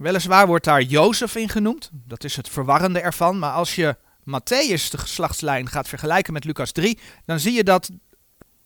Weliswaar 0.00 0.46
wordt 0.46 0.64
daar 0.64 0.82
Jozef 0.82 1.34
in 1.34 1.48
genoemd, 1.48 1.90
dat 1.92 2.24
is 2.24 2.36
het 2.36 2.48
verwarrende 2.48 3.00
ervan, 3.00 3.38
maar 3.38 3.52
als 3.52 3.74
je 3.74 3.96
Matthäus 4.20 4.90
de 4.90 4.98
geslachtslijn 4.98 5.68
gaat 5.68 5.88
vergelijken 5.88 6.32
met 6.32 6.44
Lucas 6.44 6.72
3, 6.72 6.98
dan 7.24 7.40
zie 7.40 7.52
je 7.52 7.64
dat 7.64 7.90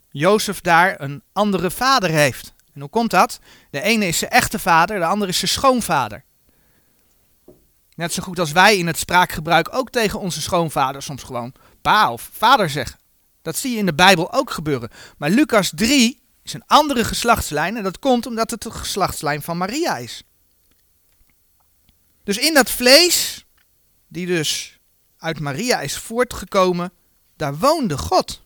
Jozef 0.08 0.60
daar 0.60 1.00
een 1.00 1.22
andere 1.32 1.70
vader 1.70 2.10
heeft. 2.10 2.54
En 2.72 2.80
hoe 2.80 2.90
komt 2.90 3.10
dat? 3.10 3.38
De 3.70 3.80
ene 3.80 4.06
is 4.06 4.18
zijn 4.18 4.30
echte 4.30 4.58
vader, 4.58 4.98
de 4.98 5.04
andere 5.04 5.30
is 5.30 5.38
zijn 5.38 5.50
schoonvader. 5.50 6.24
Net 7.94 8.12
zo 8.12 8.22
goed 8.22 8.38
als 8.38 8.52
wij 8.52 8.78
in 8.78 8.86
het 8.86 8.98
spraakgebruik 8.98 9.74
ook 9.74 9.90
tegen 9.90 10.20
onze 10.20 10.42
schoonvader 10.42 11.02
soms 11.02 11.22
gewoon 11.22 11.54
pa 11.82 12.12
of 12.12 12.30
vader 12.32 12.70
zeggen. 12.70 12.98
Dat 13.42 13.56
zie 13.56 13.72
je 13.72 13.78
in 13.78 13.86
de 13.86 13.94
Bijbel 13.94 14.32
ook 14.32 14.50
gebeuren. 14.50 14.90
Maar 15.18 15.30
Lucas 15.30 15.72
3 15.74 16.22
is 16.42 16.52
een 16.52 16.66
andere 16.66 17.04
geslachtslijn 17.04 17.76
en 17.76 17.82
dat 17.82 17.98
komt 17.98 18.26
omdat 18.26 18.50
het 18.50 18.62
de 18.62 18.70
geslachtslijn 18.70 19.42
van 19.42 19.56
Maria 19.56 19.96
is. 19.96 20.24
Dus 22.24 22.38
in 22.38 22.54
dat 22.54 22.70
vlees, 22.70 23.44
die 24.08 24.26
dus 24.26 24.78
uit 25.18 25.40
Maria 25.40 25.80
is 25.80 25.96
voortgekomen, 25.96 26.92
daar 27.36 27.58
woonde 27.58 27.98
God. 27.98 28.42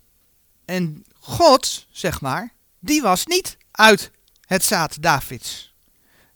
En 0.65 1.05
God, 1.15 1.87
zeg 1.91 2.21
maar, 2.21 2.53
die 2.79 3.03
was 3.03 3.27
niet 3.27 3.57
uit 3.71 4.11
het 4.41 4.65
zaad 4.65 5.03
Davids. 5.03 5.75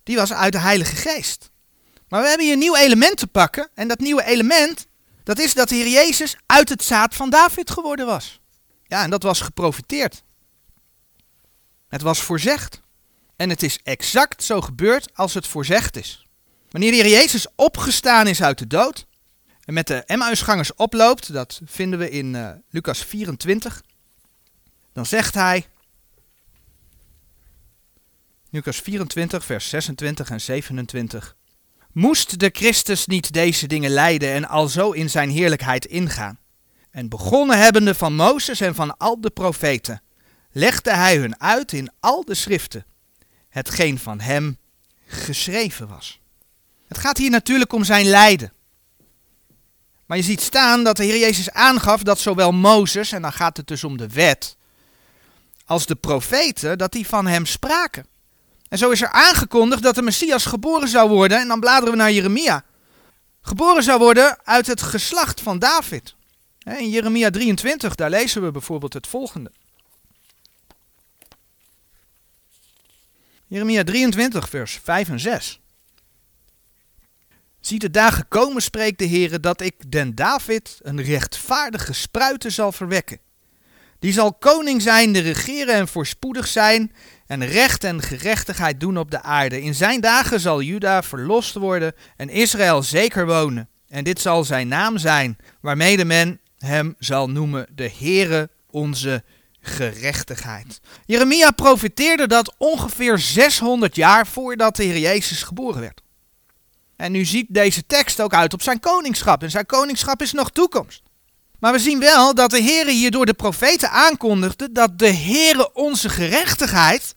Die 0.02 0.16
was 0.16 0.32
uit 0.32 0.52
de 0.52 0.58
Heilige 0.58 0.96
Geest. 0.96 1.50
Maar 2.08 2.22
we 2.22 2.28
hebben 2.28 2.46
hier 2.46 2.54
een 2.54 2.60
nieuw 2.60 2.76
element 2.76 3.16
te 3.16 3.26
pakken. 3.26 3.70
En 3.74 3.88
dat 3.88 3.98
nieuwe 3.98 4.24
element, 4.24 4.86
dat 5.22 5.38
is 5.38 5.54
dat 5.54 5.68
de 5.68 5.74
Heer 5.74 5.88
Jezus 5.88 6.36
uit 6.46 6.68
het 6.68 6.84
zaad 6.84 7.14
van 7.14 7.30
David 7.30 7.70
geworden 7.70 8.06
was. 8.06 8.40
Ja, 8.84 9.02
en 9.02 9.10
dat 9.10 9.22
was 9.22 9.40
geprofiteerd. 9.40 10.22
Het 11.88 12.02
was 12.02 12.22
voorzegd. 12.22 12.80
En 13.36 13.50
het 13.50 13.62
is 13.62 13.78
exact 13.82 14.42
zo 14.42 14.60
gebeurd 14.60 15.16
als 15.16 15.34
het 15.34 15.46
voorzegd 15.46 15.96
is. 15.96 16.26
Wanneer 16.72 16.90
de 16.90 16.96
Heer 16.96 17.08
Jezus 17.08 17.46
opgestaan 17.56 18.26
is 18.26 18.42
uit 18.42 18.58
de 18.58 18.66
dood, 18.66 19.06
en 19.64 19.74
met 19.74 19.86
de 19.86 20.04
Emmausgangers 20.04 20.74
oploopt, 20.74 21.32
dat 21.32 21.60
vinden 21.64 21.98
we 21.98 22.10
in 22.10 22.34
uh, 22.34 22.50
Lucas 22.70 23.04
24, 23.04 23.82
dan 24.92 25.06
zegt 25.06 25.34
hij, 25.34 25.66
Lucas 28.50 28.78
24, 28.78 29.44
vers 29.44 29.68
26 29.68 30.30
en 30.30 30.40
27, 30.40 31.36
Moest 31.92 32.38
de 32.38 32.50
Christus 32.52 33.06
niet 33.06 33.32
deze 33.32 33.66
dingen 33.66 33.90
lijden 33.90 34.32
en 34.32 34.48
alzo 34.48 34.90
in 34.90 35.10
zijn 35.10 35.30
heerlijkheid 35.30 35.84
ingaan? 35.84 36.38
En 36.90 37.08
begonnen 37.08 37.58
hebbende 37.58 37.94
van 37.94 38.14
Mozes 38.14 38.60
en 38.60 38.74
van 38.74 38.96
al 38.96 39.20
de 39.20 39.30
profeten, 39.30 40.02
legde 40.50 40.94
hij 40.94 41.16
hun 41.16 41.40
uit 41.40 41.72
in 41.72 41.90
al 42.00 42.24
de 42.24 42.34
schriften, 42.34 42.86
hetgeen 43.48 43.98
van 43.98 44.20
hem 44.20 44.58
geschreven 45.06 45.88
was. 45.88 46.21
Het 46.92 47.00
gaat 47.00 47.18
hier 47.18 47.30
natuurlijk 47.30 47.72
om 47.72 47.84
zijn 47.84 48.06
lijden. 48.06 48.52
Maar 50.06 50.16
je 50.16 50.22
ziet 50.22 50.40
staan 50.40 50.84
dat 50.84 50.96
de 50.96 51.04
Heer 51.04 51.18
Jezus 51.18 51.50
aangaf 51.50 52.02
dat 52.02 52.18
zowel 52.18 52.52
Mozes, 52.52 53.12
en 53.12 53.22
dan 53.22 53.32
gaat 53.32 53.56
het 53.56 53.66
dus 53.66 53.84
om 53.84 53.96
de 53.96 54.08
wet, 54.08 54.56
als 55.64 55.86
de 55.86 55.94
profeten, 55.94 56.78
dat 56.78 56.92
die 56.92 57.06
van 57.06 57.26
hem 57.26 57.46
spraken. 57.46 58.06
En 58.68 58.78
zo 58.78 58.90
is 58.90 59.02
er 59.02 59.08
aangekondigd 59.08 59.82
dat 59.82 59.94
de 59.94 60.02
Messias 60.02 60.44
geboren 60.44 60.88
zou 60.88 61.08
worden, 61.08 61.40
en 61.40 61.48
dan 61.48 61.60
bladeren 61.60 61.90
we 61.90 61.98
naar 61.98 62.12
Jeremia. 62.12 62.64
Geboren 63.42 63.82
zou 63.82 63.98
worden 63.98 64.38
uit 64.44 64.66
het 64.66 64.82
geslacht 64.82 65.40
van 65.40 65.58
David. 65.58 66.14
In 66.58 66.90
Jeremia 66.90 67.30
23, 67.30 67.94
daar 67.94 68.10
lezen 68.10 68.42
we 68.42 68.50
bijvoorbeeld 68.50 68.92
het 68.92 69.06
volgende. 69.06 69.52
Jeremia 73.46 73.84
23, 73.84 74.48
vers 74.48 74.80
5 74.82 75.08
en 75.08 75.20
6. 75.20 75.61
Zie 77.62 77.78
de 77.78 77.90
dagen 77.90 78.28
komen, 78.28 78.62
spreekt 78.62 78.98
de 78.98 79.04
Heer, 79.04 79.40
dat 79.40 79.60
ik 79.60 79.74
den 79.90 80.14
David 80.14 80.78
een 80.82 81.02
rechtvaardige 81.02 81.92
spruiten 81.92 82.52
zal 82.52 82.72
verwekken. 82.72 83.18
Die 83.98 84.12
zal 84.12 84.34
koning 84.34 84.82
zijn, 84.82 85.12
de 85.12 85.18
regeren 85.18 85.74
en 85.74 85.88
voorspoedig 85.88 86.46
zijn 86.46 86.92
en 87.26 87.46
recht 87.46 87.84
en 87.84 88.02
gerechtigheid 88.02 88.80
doen 88.80 88.98
op 88.98 89.10
de 89.10 89.22
aarde. 89.22 89.62
In 89.62 89.74
zijn 89.74 90.00
dagen 90.00 90.40
zal 90.40 90.62
Juda 90.62 91.02
verlost 91.02 91.54
worden 91.54 91.94
en 92.16 92.28
Israël 92.28 92.82
zeker 92.82 93.26
wonen. 93.26 93.68
En 93.88 94.04
dit 94.04 94.20
zal 94.20 94.44
zijn 94.44 94.68
naam 94.68 94.98
zijn, 94.98 95.36
waarmee 95.60 96.04
men 96.04 96.40
hem 96.58 96.94
zal 96.98 97.30
noemen 97.30 97.66
de 97.74 97.90
Heere 97.98 98.50
onze 98.70 99.24
gerechtigheid. 99.60 100.80
Jeremia 101.06 101.50
profiteerde 101.50 102.26
dat 102.26 102.54
ongeveer 102.58 103.18
600 103.18 103.96
jaar 103.96 104.26
voordat 104.26 104.76
de 104.76 104.84
Heer 104.84 104.98
Jezus 104.98 105.42
geboren 105.42 105.80
werd. 105.80 106.01
En 106.96 107.12
nu 107.12 107.24
ziet 107.24 107.46
deze 107.48 107.86
tekst 107.86 108.20
ook 108.20 108.34
uit 108.34 108.52
op 108.52 108.62
zijn 108.62 108.80
koningschap. 108.80 109.42
En 109.42 109.50
zijn 109.50 109.66
koningschap 109.66 110.22
is 110.22 110.32
nog 110.32 110.50
toekomst. 110.50 111.02
Maar 111.58 111.72
we 111.72 111.78
zien 111.78 111.98
wel 111.98 112.34
dat 112.34 112.50
de 112.50 112.60
Heer 112.60 112.86
hier 112.86 113.10
door 113.10 113.26
de 113.26 113.34
profeten 113.34 113.90
aankondigde 113.90 114.72
dat 114.72 114.98
de 114.98 115.12
Heere 115.12 115.72
onze 115.74 116.08
gerechtigheid, 116.08 117.14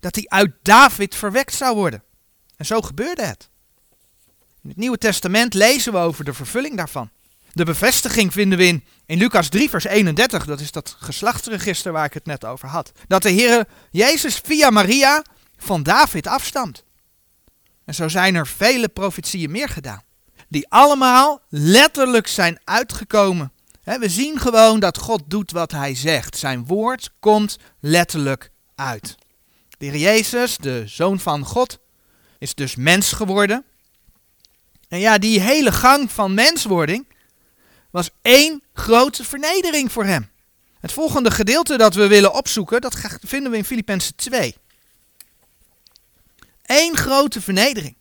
dat 0.00 0.14
die 0.14 0.30
uit 0.30 0.52
David 0.62 1.14
verwekt 1.14 1.54
zou 1.54 1.76
worden. 1.76 2.02
En 2.56 2.66
zo 2.66 2.80
gebeurde 2.80 3.22
het. 3.22 3.48
In 4.62 4.68
het 4.68 4.78
Nieuwe 4.78 4.98
Testament 4.98 5.54
lezen 5.54 5.92
we 5.92 5.98
over 5.98 6.24
de 6.24 6.34
vervulling 6.34 6.76
daarvan. 6.76 7.10
De 7.52 7.64
bevestiging 7.64 8.32
vinden 8.32 8.58
we 8.58 8.66
in, 8.66 8.84
in 9.06 9.18
Lucas 9.18 9.48
3, 9.48 9.70
vers 9.70 9.84
31. 9.84 10.44
Dat 10.44 10.60
is 10.60 10.72
dat 10.72 10.96
geslachtsregister 10.98 11.92
waar 11.92 12.04
ik 12.04 12.14
het 12.14 12.26
net 12.26 12.44
over 12.44 12.68
had. 12.68 12.92
Dat 13.06 13.22
de 13.22 13.30
Heer 13.30 13.66
Jezus 13.90 14.40
via 14.44 14.70
Maria 14.70 15.24
van 15.56 15.82
David 15.82 16.26
afstamt. 16.26 16.84
En 17.90 17.96
zo 17.96 18.08
zijn 18.08 18.34
er 18.34 18.46
vele 18.46 18.88
profetieën 18.88 19.50
meer 19.50 19.68
gedaan. 19.68 20.02
Die 20.48 20.68
allemaal 20.68 21.40
letterlijk 21.48 22.26
zijn 22.26 22.60
uitgekomen. 22.64 23.52
we 23.84 24.08
zien 24.08 24.38
gewoon 24.38 24.80
dat 24.80 24.98
God 24.98 25.22
doet 25.26 25.50
wat 25.50 25.70
hij 25.70 25.94
zegt. 25.94 26.36
Zijn 26.36 26.66
woord 26.66 27.10
komt 27.20 27.58
letterlijk 27.80 28.50
uit. 28.74 29.16
De 29.78 29.86
heer 29.86 29.96
Jezus, 29.96 30.56
de 30.56 30.82
Zoon 30.86 31.20
van 31.20 31.44
God, 31.44 31.78
is 32.38 32.54
dus 32.54 32.76
mens 32.76 33.12
geworden. 33.12 33.64
En 34.88 34.98
ja, 34.98 35.18
die 35.18 35.40
hele 35.40 35.72
gang 35.72 36.10
van 36.10 36.34
menswording 36.34 37.06
was 37.90 38.10
één 38.22 38.62
grote 38.72 39.24
vernedering 39.24 39.92
voor 39.92 40.04
hem. 40.04 40.30
Het 40.80 40.92
volgende 40.92 41.30
gedeelte 41.30 41.76
dat 41.76 41.94
we 41.94 42.06
willen 42.06 42.34
opzoeken, 42.34 42.80
dat 42.80 42.96
vinden 43.20 43.50
we 43.50 43.56
in 43.56 43.64
Filippenzen 43.64 44.16
2. 44.16 44.56
Eén 46.72 46.96
grote 46.96 47.40
vernedering. 47.40 47.96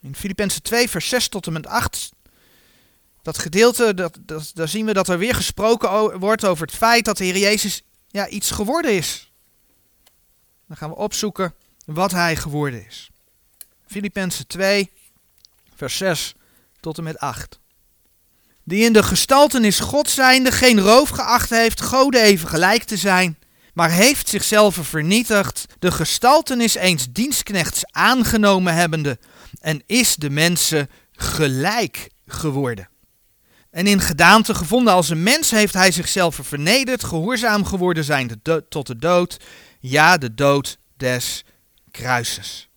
In 0.00 0.14
Filippenzen 0.14 0.62
2, 0.62 0.88
vers 0.88 1.08
6 1.08 1.28
tot 1.28 1.46
en 1.46 1.52
met 1.52 1.66
8. 1.66 2.10
Dat 3.22 3.38
gedeelte, 3.38 3.94
dat, 3.94 4.18
dat, 4.20 4.50
daar 4.54 4.68
zien 4.68 4.86
we 4.86 4.92
dat 4.92 5.08
er 5.08 5.18
weer 5.18 5.34
gesproken 5.34 6.18
wordt 6.18 6.44
over 6.44 6.66
het 6.66 6.76
feit 6.76 7.04
dat 7.04 7.16
de 7.16 7.24
Heer 7.24 7.36
Jezus 7.36 7.82
ja, 8.08 8.28
iets 8.28 8.50
geworden 8.50 8.92
is. 8.92 9.32
Dan 10.66 10.76
gaan 10.76 10.88
we 10.88 10.96
opzoeken 10.96 11.54
wat 11.84 12.10
hij 12.10 12.36
geworden 12.36 12.86
is. 12.86 13.10
Filippenzen 13.86 14.46
2, 14.46 14.90
vers 15.74 15.96
6 15.96 16.34
tot 16.80 16.98
en 16.98 17.04
met 17.04 17.18
8. 17.18 17.58
Die 18.64 18.84
in 18.84 18.92
de 18.92 19.02
gestaltenis 19.02 19.80
God 19.80 20.10
zijnde 20.10 20.52
geen 20.52 20.80
roof 20.80 21.08
geacht 21.08 21.50
heeft, 21.50 21.80
Gode 21.80 22.20
even 22.20 22.48
gelijk 22.48 22.82
te 22.82 22.96
zijn, 22.96 23.38
maar 23.76 23.90
heeft 23.90 24.28
zichzelf 24.28 24.78
vernietigd, 24.80 25.66
de 25.78 25.90
gestaltenis 25.90 26.74
eens 26.74 27.06
dienstknechts 27.10 27.80
aangenomen 27.84 28.74
hebbende, 28.74 29.18
en 29.60 29.82
is 29.86 30.14
de 30.14 30.30
mensen 30.30 30.90
gelijk 31.12 32.10
geworden. 32.26 32.88
En 33.70 33.86
in 33.86 34.00
gedaante 34.00 34.54
gevonden 34.54 34.92
als 34.92 35.08
een 35.08 35.22
mens 35.22 35.50
heeft 35.50 35.74
hij 35.74 35.92
zichzelf 35.92 36.38
vernederd, 36.42 37.04
gehoorzaam 37.04 37.64
geworden 37.64 38.04
zijn 38.04 38.40
tot 38.68 38.86
de 38.86 38.96
dood, 38.96 39.36
ja, 39.80 40.16
de 40.16 40.34
dood 40.34 40.78
des 40.96 41.44
kruises. 41.90 42.68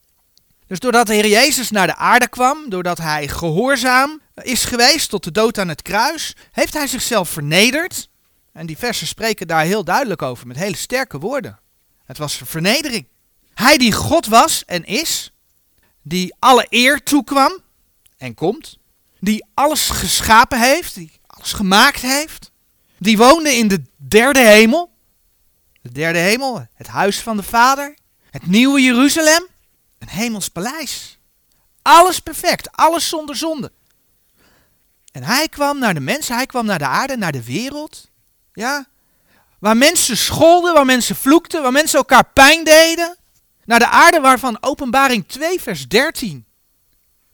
Dus 0.68 0.80
doordat 0.80 1.08
de 1.08 1.14
Heer 1.14 1.28
Jezus 1.28 1.70
naar 1.70 1.88
de 1.88 1.96
aarde 1.96 2.30
kwam, 2.30 2.70
doordat 2.70 2.98
hij 2.98 3.28
gehoorzaam 3.28 4.22
is 4.36 4.66
geweest 4.66 5.10
tot 5.10 5.24
de 5.24 5.32
dood 5.32 5.58
aan 5.58 5.68
het 5.68 5.82
kruis, 5.82 6.36
heeft 6.52 6.74
hij 6.74 6.88
zichzelf 6.88 7.30
vernederd. 7.30 8.09
En 8.60 8.66
die 8.66 8.78
versen 8.78 9.08
spreken 9.08 9.48
daar 9.48 9.64
heel 9.64 9.84
duidelijk 9.84 10.22
over, 10.22 10.48
met 10.48 10.58
hele 10.58 10.76
sterke 10.76 11.20
woorden. 11.20 11.60
Het 12.06 12.18
was 12.18 12.42
vernedering. 12.46 13.08
Hij 13.54 13.78
die 13.78 13.92
God 13.92 14.26
was 14.26 14.66
en 14.66 14.86
is, 14.86 15.34
die 16.02 16.36
alle 16.40 16.66
eer 16.70 17.04
toekwam 17.04 17.58
en 18.18 18.34
komt, 18.34 18.78
die 19.20 19.46
alles 19.54 19.90
geschapen 19.90 20.62
heeft, 20.62 20.96
die 20.96 21.12
alles 21.28 21.54
gemaakt 21.54 22.02
heeft, 22.02 22.52
die 22.98 23.18
woonde 23.18 23.56
in 23.56 23.68
de 23.68 23.82
derde 23.96 24.40
hemel. 24.40 24.92
De 25.82 25.92
derde 25.92 26.20
hemel, 26.20 26.68
het 26.74 26.88
huis 26.88 27.20
van 27.20 27.38
de 27.38 27.44
Vader, 27.44 27.98
het 28.30 28.46
nieuwe 28.48 28.82
Jeruzalem, 28.82 29.48
een 29.98 30.10
hemels 30.10 30.50
paleis. 30.50 31.20
Alles 31.82 32.20
perfect, 32.20 32.72
alles 32.72 33.10
zonder 33.10 33.36
zonde. 33.36 33.72
En 35.12 35.24
hij 35.24 35.48
kwam 35.48 35.80
naar 35.80 35.94
de 35.94 36.00
mensen, 36.00 36.36
hij 36.36 36.46
kwam 36.46 36.66
naar 36.66 36.80
de 36.80 36.88
aarde, 36.88 37.18
naar 37.18 37.32
de 37.32 37.44
wereld. 37.44 38.08
Ja, 38.60 38.88
waar 39.60 39.78
mensen 39.78 40.18
scholden, 40.18 40.74
waar 40.74 40.86
mensen 40.86 41.16
vloekten, 41.16 41.62
waar 41.62 41.72
mensen 41.72 41.98
elkaar 41.98 42.32
pijn 42.34 42.64
deden. 42.64 43.18
Naar 43.66 43.80
de 43.80 43.88
aarde 43.88 44.20
waarvan 44.20 44.58
Openbaring 44.62 45.28
2 45.28 45.62
vers 45.62 45.88
13. 45.88 46.46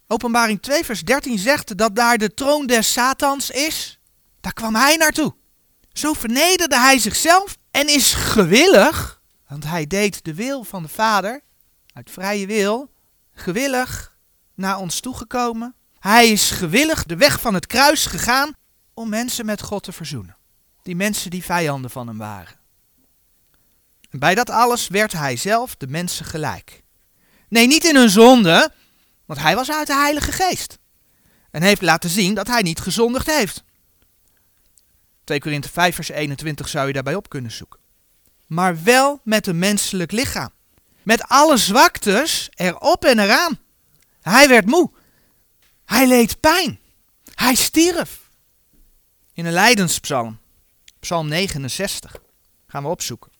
Openbaring 0.06 0.62
2 0.62 0.84
vers 0.84 1.00
13 1.00 1.38
zegt 1.38 1.76
dat 1.76 1.96
daar 1.96 2.18
de 2.18 2.34
troon 2.34 2.66
des 2.66 2.92
Satans 2.92 3.50
is. 3.50 3.98
Daar 4.40 4.52
kwam 4.52 4.74
hij 4.74 4.96
naartoe. 4.96 5.34
Zo 5.92 6.12
vernederde 6.12 6.78
hij 6.78 6.98
zichzelf 6.98 7.56
en 7.70 7.88
is 7.88 8.12
gewillig, 8.12 9.20
want 9.48 9.64
hij 9.64 9.86
deed 9.86 10.24
de 10.24 10.34
wil 10.34 10.64
van 10.64 10.82
de 10.82 10.88
Vader, 10.88 11.40
uit 11.92 12.10
vrije 12.10 12.46
wil, 12.46 12.90
gewillig 13.34 14.16
naar 14.54 14.78
ons 14.78 15.00
toegekomen. 15.00 15.74
Hij 15.98 16.28
is 16.28 16.50
gewillig 16.50 17.04
de 17.04 17.16
weg 17.16 17.40
van 17.40 17.54
het 17.54 17.66
kruis 17.66 18.06
gegaan 18.06 18.52
om 18.94 19.08
mensen 19.08 19.46
met 19.46 19.62
God 19.62 19.82
te 19.82 19.92
verzoenen. 19.92 20.35
Die 20.86 20.96
mensen 20.96 21.30
die 21.30 21.44
vijanden 21.44 21.90
van 21.90 22.06
hem 22.06 22.18
waren. 22.18 22.56
En 24.10 24.18
bij 24.18 24.34
dat 24.34 24.50
alles 24.50 24.88
werd 24.88 25.12
hij 25.12 25.36
zelf 25.36 25.76
de 25.76 25.86
mensen 25.86 26.24
gelijk. 26.24 26.82
Nee, 27.48 27.66
niet 27.66 27.84
in 27.84 27.96
hun 27.96 28.10
zonde, 28.10 28.72
want 29.24 29.40
hij 29.40 29.54
was 29.54 29.70
uit 29.70 29.86
de 29.86 29.94
Heilige 29.94 30.32
Geest. 30.32 30.78
En 31.50 31.62
heeft 31.62 31.82
laten 31.82 32.10
zien 32.10 32.34
dat 32.34 32.46
hij 32.46 32.62
niet 32.62 32.80
gezondigd 32.80 33.26
heeft. 33.26 33.64
2 35.24 35.40
Korinthe 35.40 35.68
5 35.68 35.94
vers 35.94 36.08
21 36.08 36.68
zou 36.68 36.86
je 36.86 36.92
daarbij 36.92 37.14
op 37.14 37.28
kunnen 37.28 37.50
zoeken. 37.50 37.80
Maar 38.46 38.82
wel 38.82 39.20
met 39.24 39.46
een 39.46 39.58
menselijk 39.58 40.12
lichaam. 40.12 40.50
Met 41.02 41.28
alle 41.28 41.56
zwaktes 41.56 42.48
erop 42.54 43.04
en 43.04 43.18
eraan. 43.18 43.58
Hij 44.20 44.48
werd 44.48 44.66
moe. 44.66 44.90
Hij 45.84 46.06
leed 46.06 46.40
pijn. 46.40 46.78
Hij 47.34 47.54
stierf. 47.54 48.30
In 49.32 49.46
een 49.46 49.52
lijdenspsalm. 49.52 50.38
Psalm 51.00 51.28
69. 51.28 52.16
Gaan 52.66 52.82
we 52.82 52.88
opzoeken. 52.88 53.32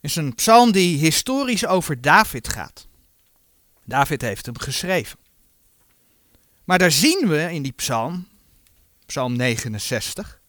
Is 0.00 0.16
een 0.16 0.34
psalm 0.34 0.72
die 0.72 0.98
historisch 0.98 1.66
over 1.66 2.00
David 2.00 2.48
gaat. 2.48 2.86
David 3.84 4.20
heeft 4.20 4.46
hem 4.46 4.58
geschreven. 4.58 5.18
Maar 6.64 6.78
daar 6.78 6.90
zien 6.90 7.28
we 7.28 7.52
in 7.52 7.62
die 7.62 7.72
psalm, 7.72 8.28
psalm 9.06 9.36
69, 9.36 10.40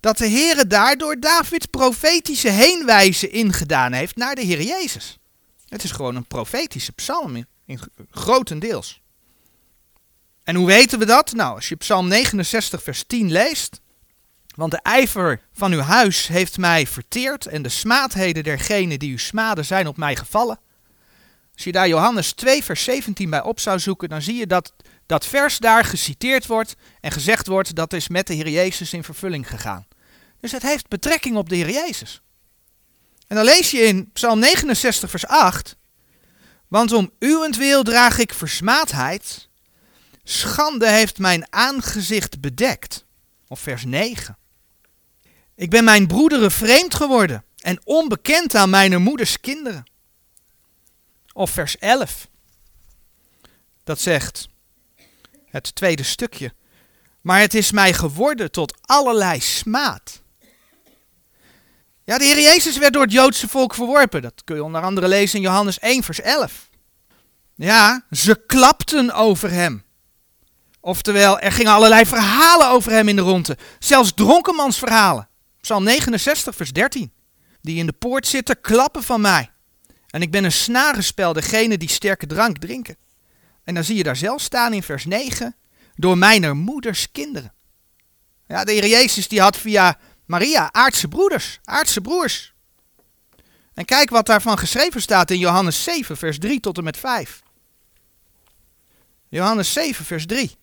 dat 0.00 0.18
de 0.18 0.28
Heere 0.28 0.66
daardoor 0.66 1.20
David 1.20 1.70
profetische 1.70 2.50
heenwijzen 2.50 3.32
ingedaan 3.32 3.92
heeft 3.92 4.16
naar 4.16 4.34
de 4.34 4.42
Heer 4.42 4.62
Jezus. 4.62 5.18
Het 5.68 5.84
is 5.84 5.90
gewoon 5.90 6.16
een 6.16 6.26
profetische 6.26 6.92
psalm, 6.92 7.36
in, 7.36 7.46
in, 7.64 7.80
grotendeels. 8.10 9.02
En 10.44 10.54
hoe 10.54 10.66
weten 10.66 10.98
we 10.98 11.04
dat? 11.04 11.32
Nou, 11.32 11.54
als 11.54 11.68
je 11.68 11.76
psalm 11.76 12.08
69 12.08 12.82
vers 12.82 13.04
10 13.06 13.32
leest, 13.32 13.80
want 14.54 14.70
de 14.70 14.80
ijver 14.82 15.40
van 15.52 15.72
uw 15.72 15.80
huis 15.80 16.26
heeft 16.26 16.58
mij 16.58 16.86
verteerd 16.86 17.46
en 17.46 17.62
de 17.62 17.68
smaadheden 17.68 18.42
dergenen 18.42 18.98
die 18.98 19.12
u 19.12 19.18
smaden 19.18 19.64
zijn 19.64 19.86
op 19.86 19.96
mij 19.96 20.16
gevallen. 20.16 20.58
Als 21.54 21.64
je 21.64 21.72
daar 21.72 21.88
Johannes 21.88 22.32
2 22.32 22.64
vers 22.64 22.84
17 22.84 23.30
bij 23.30 23.42
op 23.42 23.60
zou 23.60 23.78
zoeken, 23.78 24.08
dan 24.08 24.22
zie 24.22 24.34
je 24.34 24.46
dat 24.46 24.72
dat 25.06 25.26
vers 25.26 25.58
daar 25.58 25.84
geciteerd 25.84 26.46
wordt 26.46 26.74
en 27.00 27.10
gezegd 27.10 27.46
wordt 27.46 27.74
dat 27.74 27.92
is 27.92 28.08
met 28.08 28.26
de 28.26 28.34
Heer 28.34 28.48
Jezus 28.48 28.92
in 28.92 29.04
vervulling 29.04 29.48
gegaan. 29.48 29.86
Dus 30.40 30.52
het 30.52 30.62
heeft 30.62 30.88
betrekking 30.88 31.36
op 31.36 31.48
de 31.48 31.56
Heer 31.56 31.70
Jezus. 31.70 32.22
En 33.26 33.36
dan 33.36 33.44
lees 33.44 33.70
je 33.70 33.78
in 33.78 34.10
Psalm 34.12 34.38
69 34.38 35.10
vers 35.10 35.26
8, 35.26 35.76
want 36.68 36.92
om 36.92 37.10
uwentwil 37.18 37.82
draag 37.82 38.18
ik 38.18 38.34
versmaadheid, 38.34 39.48
schande 40.24 40.88
heeft 40.88 41.18
mijn 41.18 41.52
aangezicht 41.52 42.40
bedekt. 42.40 43.04
Of 43.48 43.60
vers 43.60 43.84
9. 43.84 44.36
Ik 45.54 45.70
ben 45.70 45.84
mijn 45.84 46.06
broederen 46.06 46.50
vreemd 46.50 46.94
geworden 46.94 47.44
en 47.58 47.80
onbekend 47.84 48.54
aan 48.54 48.70
mijn 48.70 49.02
moeders 49.02 49.40
kinderen. 49.40 49.90
Of 51.32 51.50
vers 51.50 51.78
11. 51.78 52.28
Dat 53.84 54.00
zegt 54.00 54.48
het 55.46 55.74
tweede 55.74 56.02
stukje. 56.02 56.52
Maar 57.20 57.40
het 57.40 57.54
is 57.54 57.70
mij 57.70 57.92
geworden 57.92 58.50
tot 58.50 58.78
allerlei 58.80 59.40
smaad. 59.40 60.22
Ja, 62.04 62.18
de 62.18 62.24
Heer 62.24 62.40
Jezus 62.40 62.78
werd 62.78 62.92
door 62.92 63.02
het 63.02 63.12
Joodse 63.12 63.48
volk 63.48 63.74
verworpen. 63.74 64.22
Dat 64.22 64.42
kun 64.44 64.56
je 64.56 64.64
onder 64.64 64.82
andere 64.82 65.08
lezen 65.08 65.36
in 65.38 65.44
Johannes 65.44 65.78
1, 65.78 66.02
vers 66.02 66.20
11. 66.20 66.68
Ja, 67.54 68.04
ze 68.10 68.44
klapten 68.46 69.12
over 69.12 69.50
hem. 69.50 69.84
Oftewel, 70.84 71.38
er 71.38 71.52
gingen 71.52 71.72
allerlei 71.72 72.06
verhalen 72.06 72.68
over 72.68 72.92
hem 72.92 73.08
in 73.08 73.16
de 73.16 73.22
ronde. 73.22 73.58
Zelfs 73.78 74.12
dronkenmansverhalen. 74.14 75.28
Psalm 75.60 75.84
69, 75.84 76.56
vers 76.56 76.72
13. 76.72 77.12
Die 77.60 77.78
in 77.78 77.86
de 77.86 77.92
poort 77.92 78.26
zitten, 78.26 78.60
klappen 78.60 79.02
van 79.02 79.20
mij. 79.20 79.50
En 80.06 80.22
ik 80.22 80.30
ben 80.30 80.44
een 80.44 80.52
snarenspel, 80.52 81.32
degene 81.32 81.78
die 81.78 81.88
sterke 81.88 82.26
drank 82.26 82.58
drinken. 82.58 82.96
En 83.64 83.74
dan 83.74 83.84
zie 83.84 83.96
je 83.96 84.02
daar 84.02 84.16
zelf 84.16 84.40
staan 84.40 84.72
in 84.72 84.82
vers 84.82 85.04
9. 85.04 85.56
Door 85.94 86.18
mijner 86.18 86.56
moeders 86.56 87.10
kinderen. 87.12 87.52
Ja, 88.46 88.64
de 88.64 88.72
Heer 88.72 88.86
Jezus 88.86 89.28
die 89.28 89.40
had 89.40 89.56
via 89.56 89.98
Maria 90.26 90.72
aardse 90.72 91.08
broeders, 91.08 91.60
aardse 91.64 92.00
broers. 92.00 92.54
En 93.74 93.84
kijk 93.84 94.10
wat 94.10 94.26
daarvan 94.26 94.58
geschreven 94.58 95.02
staat 95.02 95.30
in 95.30 95.38
Johannes 95.38 95.82
7, 95.82 96.16
vers 96.16 96.38
3 96.38 96.60
tot 96.60 96.78
en 96.78 96.84
met 96.84 96.96
5. 96.96 97.42
Johannes 99.28 99.72
7, 99.72 100.04
vers 100.04 100.26
3. 100.26 100.62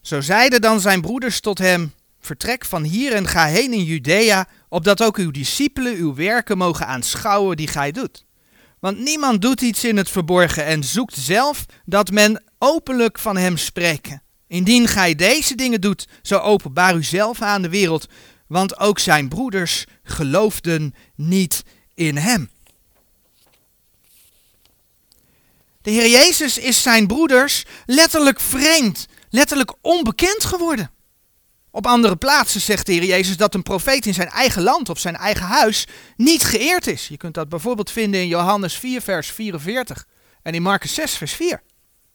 Zo 0.00 0.20
zeiden 0.20 0.60
dan 0.60 0.80
zijn 0.80 1.00
broeders 1.00 1.40
tot 1.40 1.58
hem: 1.58 1.92
Vertrek 2.20 2.64
van 2.64 2.82
hier 2.82 3.12
en 3.12 3.26
ga 3.26 3.46
heen 3.46 3.72
in 3.72 3.84
Judea, 3.84 4.46
opdat 4.68 5.02
ook 5.02 5.16
uw 5.16 5.30
discipelen 5.30 5.94
uw 5.94 6.14
werken 6.14 6.58
mogen 6.58 6.86
aanschouwen 6.86 7.56
die 7.56 7.68
gij 7.68 7.92
doet. 7.92 8.24
Want 8.78 8.98
niemand 8.98 9.42
doet 9.42 9.60
iets 9.60 9.84
in 9.84 9.96
het 9.96 10.10
verborgen 10.10 10.64
en 10.64 10.84
zoekt 10.84 11.16
zelf 11.16 11.66
dat 11.84 12.10
men 12.10 12.42
openlijk 12.58 13.18
van 13.18 13.36
hem 13.36 13.56
spreken. 13.56 14.22
Indien 14.46 14.88
gij 14.88 15.14
deze 15.14 15.54
dingen 15.54 15.80
doet, 15.80 16.08
zo 16.22 16.38
openbaar 16.38 16.96
u 16.96 17.04
zelf 17.04 17.42
aan 17.42 17.62
de 17.62 17.68
wereld, 17.68 18.08
want 18.46 18.78
ook 18.78 18.98
zijn 18.98 19.28
broeders 19.28 19.84
geloofden 20.02 20.94
niet 21.14 21.62
in 21.94 22.16
hem. 22.16 22.50
De 25.82 25.90
Heer 25.90 26.10
Jezus 26.10 26.58
is 26.58 26.82
zijn 26.82 27.06
broeders 27.06 27.64
letterlijk 27.86 28.40
vreemd, 28.40 29.06
letterlijk 29.30 29.72
onbekend 29.80 30.44
geworden. 30.44 30.90
Op 31.70 31.86
andere 31.86 32.16
plaatsen 32.16 32.60
zegt 32.60 32.86
de 32.86 32.92
Heer 32.92 33.04
Jezus 33.04 33.36
dat 33.36 33.54
een 33.54 33.62
profeet 33.62 34.06
in 34.06 34.14
zijn 34.14 34.28
eigen 34.28 34.62
land 34.62 34.88
of 34.88 34.98
zijn 34.98 35.16
eigen 35.16 35.46
huis 35.46 35.86
niet 36.16 36.44
geëerd 36.44 36.86
is. 36.86 37.08
Je 37.08 37.16
kunt 37.16 37.34
dat 37.34 37.48
bijvoorbeeld 37.48 37.90
vinden 37.90 38.20
in 38.20 38.28
Johannes 38.28 38.74
4, 38.74 39.00
vers 39.00 39.30
44 39.30 40.06
en 40.42 40.54
in 40.54 40.62
Marcus 40.62 40.94
6, 40.94 41.14
vers 41.14 41.32
4. 41.32 41.62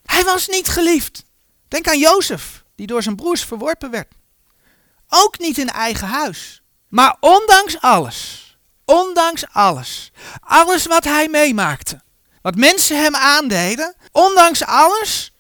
Hij 0.06 0.24
was 0.24 0.48
niet 0.48 0.68
geliefd. 0.68 1.24
Denk 1.68 1.88
aan 1.88 2.00
Jozef, 2.00 2.64
die 2.76 2.88
door 2.88 3.04
zijn 3.04 3.16
broers 3.16 3.44
verworpen 3.44 3.92
werd. 3.92 4.14
Ook 5.10 5.40
niet 5.40 5.58
in 5.58 5.70
eigen 5.70 6.08
huis. 6.08 6.62
Maar 6.90 7.18
ondanks 7.20 7.80
alles, 7.80 8.58
ondanks 8.86 9.44
alles, 9.52 10.12
alles 10.40 10.86
wat 10.86 11.04
hij 11.04 11.28
meemaakte, 11.28 12.02
wat 12.42 12.56
mensen 12.56 13.02
hem 13.02 13.16
aandeden, 13.16 13.96
ondanks 14.12 14.66
alles, 14.66 15.32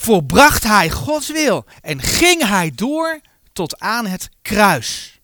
volbracht 0.00 0.62
hij 0.62 0.90
Gods 0.90 1.30
wil 1.30 1.64
en 1.80 2.02
ging 2.02 2.46
hij 2.46 2.70
door 2.70 3.20
tot 3.52 3.78
aan 3.78 4.06
het 4.06 4.28
kruis. 4.42 5.20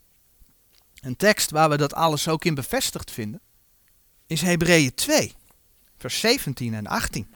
Een 1.00 1.16
tekst 1.16 1.50
waar 1.50 1.68
we 1.68 1.76
dat 1.76 1.94
alles 1.94 2.28
ook 2.28 2.44
in 2.44 2.54
bevestigd 2.54 3.10
vinden, 3.10 3.40
is 4.26 4.40
Hebreeën 4.40 4.94
2, 4.94 5.32
vers 5.96 6.20
17 6.20 6.74
en 6.74 6.86
18. 6.86 7.34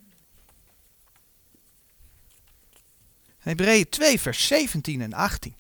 Hebreeën 3.39 3.89
2, 3.89 4.21
vers 4.21 4.47
17 4.47 5.01
en 5.01 5.13
18. 5.13 5.55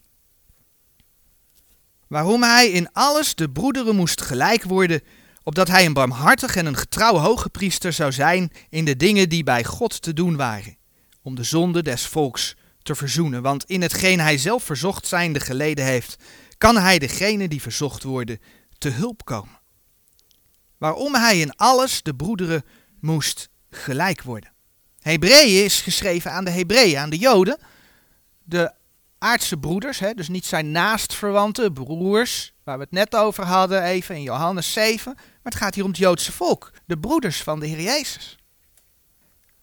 Waarom 2.06 2.42
hij 2.42 2.70
in 2.70 2.92
alles 2.92 3.34
de 3.34 3.50
broederen 3.50 3.96
moest 3.96 4.20
gelijk 4.20 4.62
worden, 4.62 5.02
opdat 5.42 5.68
hij 5.68 5.86
een 5.86 5.92
barmhartig 5.92 6.56
en 6.56 6.66
een 6.66 6.76
getrouw 6.76 7.16
hoge 7.16 7.48
priester 7.48 7.92
zou 7.92 8.12
zijn 8.12 8.52
in 8.68 8.84
de 8.84 8.96
dingen 8.96 9.28
die 9.28 9.44
bij 9.44 9.64
God 9.64 10.02
te 10.02 10.12
doen 10.12 10.36
waren, 10.36 10.77
om 11.28 11.34
de 11.34 11.42
zonde 11.42 11.82
des 11.82 12.06
volks 12.06 12.56
te 12.82 12.94
verzoenen. 12.94 13.42
Want 13.42 13.64
in 13.64 13.82
hetgeen 13.82 14.20
hij 14.20 14.38
zelf 14.38 14.64
verzocht 14.64 15.06
zijnde 15.06 15.40
geleden 15.40 15.84
heeft, 15.84 16.16
kan 16.58 16.76
hij 16.76 16.98
degene 16.98 17.48
die 17.48 17.62
verzocht 17.62 18.02
worden 18.02 18.40
te 18.78 18.88
hulp 18.88 19.24
komen. 19.24 19.60
Waarom 20.78 21.14
hij 21.14 21.40
in 21.40 21.56
alles 21.56 22.02
de 22.02 22.14
broederen 22.14 22.64
moest 23.00 23.48
gelijk 23.70 24.22
worden. 24.22 24.52
Hebreeën 25.00 25.64
is 25.64 25.80
geschreven 25.80 26.32
aan 26.32 26.44
de 26.44 26.50
Hebreeën, 26.50 26.98
aan 26.98 27.10
de 27.10 27.18
Joden, 27.18 27.58
de 28.44 28.72
aardse 29.18 29.56
broeders, 29.56 29.98
hè, 29.98 30.14
dus 30.14 30.28
niet 30.28 30.46
zijn 30.46 30.70
naastverwanten, 30.70 31.72
broers, 31.72 32.52
waar 32.64 32.76
we 32.76 32.82
het 32.82 32.92
net 32.92 33.16
over 33.16 33.44
hadden, 33.44 33.82
even 33.82 34.14
in 34.14 34.22
Johannes 34.22 34.72
7. 34.72 35.12
Maar 35.14 35.24
het 35.42 35.54
gaat 35.54 35.74
hier 35.74 35.84
om 35.84 35.90
het 35.90 35.98
Joodse 35.98 36.32
volk, 36.32 36.72
de 36.86 36.98
broeders 36.98 37.42
van 37.42 37.60
de 37.60 37.66
Heer 37.66 37.80
Jezus. 37.82 38.37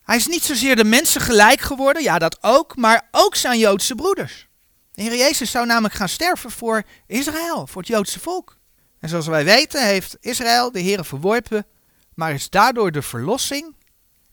Hij 0.05 0.15
is 0.15 0.27
niet 0.27 0.43
zozeer 0.43 0.75
de 0.75 0.83
mensen 0.83 1.21
gelijk 1.21 1.61
geworden, 1.61 2.03
ja 2.03 2.19
dat 2.19 2.37
ook, 2.43 2.75
maar 2.75 3.07
ook 3.11 3.35
zijn 3.35 3.59
Joodse 3.59 3.95
broeders. 3.95 4.47
De 4.91 5.01
Heer 5.01 5.15
Jezus 5.15 5.51
zou 5.51 5.65
namelijk 5.65 5.93
gaan 5.93 6.09
sterven 6.09 6.51
voor 6.51 6.83
Israël, 7.07 7.67
voor 7.67 7.81
het 7.81 7.91
Joodse 7.91 8.19
volk. 8.19 8.57
En 8.99 9.09
zoals 9.09 9.27
wij 9.27 9.45
weten 9.45 9.85
heeft 9.87 10.17
Israël 10.19 10.71
de 10.71 10.79
Heer 10.79 11.05
verworpen, 11.05 11.65
maar 12.13 12.33
is 12.33 12.49
daardoor 12.49 12.91
de 12.91 13.01
verlossing 13.01 13.75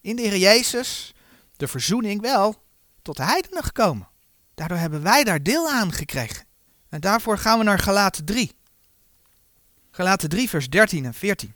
in 0.00 0.16
de 0.16 0.22
Heer 0.22 0.36
Jezus, 0.36 1.14
de 1.56 1.68
verzoening 1.68 2.20
wel, 2.20 2.62
tot 3.02 3.16
de 3.16 3.24
heidenen 3.24 3.64
gekomen. 3.64 4.08
Daardoor 4.54 4.78
hebben 4.78 5.02
wij 5.02 5.24
daar 5.24 5.42
deel 5.42 5.70
aan 5.70 5.92
gekregen. 5.92 6.44
En 6.88 7.00
daarvoor 7.00 7.38
gaan 7.38 7.58
we 7.58 7.64
naar 7.64 7.78
Galaten 7.78 8.24
3. 8.24 8.52
Galaten 9.90 10.28
3, 10.28 10.48
vers 10.48 10.68
13 10.68 11.04
en 11.04 11.14
14. 11.14 11.54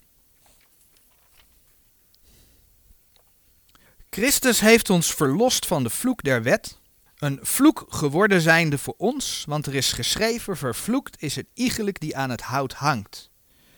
Christus 4.16 4.60
heeft 4.60 4.90
ons 4.90 5.14
verlost 5.14 5.66
van 5.66 5.82
de 5.82 5.90
vloek 5.90 6.22
der 6.22 6.42
wet, 6.42 6.78
een 7.18 7.38
vloek 7.42 7.86
geworden 7.88 8.40
zijnde 8.40 8.78
voor 8.78 8.94
ons, 8.96 9.44
want 9.48 9.66
er 9.66 9.74
is 9.74 9.92
geschreven, 9.92 10.56
vervloekt 10.56 11.22
is 11.22 11.36
het 11.36 11.46
iegelijk 11.54 12.00
die 12.00 12.16
aan 12.16 12.30
het 12.30 12.40
hout 12.40 12.72
hangt. 12.72 13.30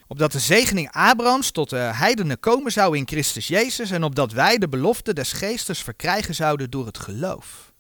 Opdat 0.07 0.33
de 0.33 0.39
zegening 0.39 0.93
Abrahams 0.93 1.51
tot 1.51 1.71
de 1.71 1.77
heidenen 1.77 2.41
komen 2.41 2.73
zou 2.73 2.97
in 2.97 3.07
Christus 3.07 3.49
Jezus 3.49 3.91
en 3.91 4.05
opdat 4.05 4.33
wij 4.33 4.59
de 4.59 4.69
belofte 4.69 5.13
des 5.13 5.33
geestes 5.33 5.83
verkrijgen 5.83 6.35
zouden 6.35 6.71
door 6.71 6.87
het 6.87 6.99
geloof 6.99 7.73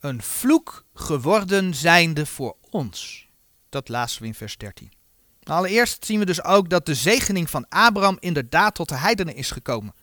een 0.00 0.22
vloek 0.22 0.84
geworden 0.94 1.74
zijnde 1.74 2.26
voor 2.26 2.56
ons. 2.70 3.28
Dat 3.68 3.88
lazen 3.88 4.20
we 4.20 4.26
in 4.26 4.34
vers 4.34 4.56
13. 4.56 4.92
Allereerst 5.42 6.04
zien 6.04 6.18
we 6.18 6.24
dus 6.24 6.44
ook 6.44 6.70
dat 6.70 6.86
de 6.86 6.94
zegening 6.94 7.50
van 7.50 7.68
Abraham 7.68 8.16
inderdaad 8.20 8.74
tot 8.74 8.88
de 8.88 8.96
heidenen 8.96 9.34
is 9.34 9.50
gekomen. 9.50 9.94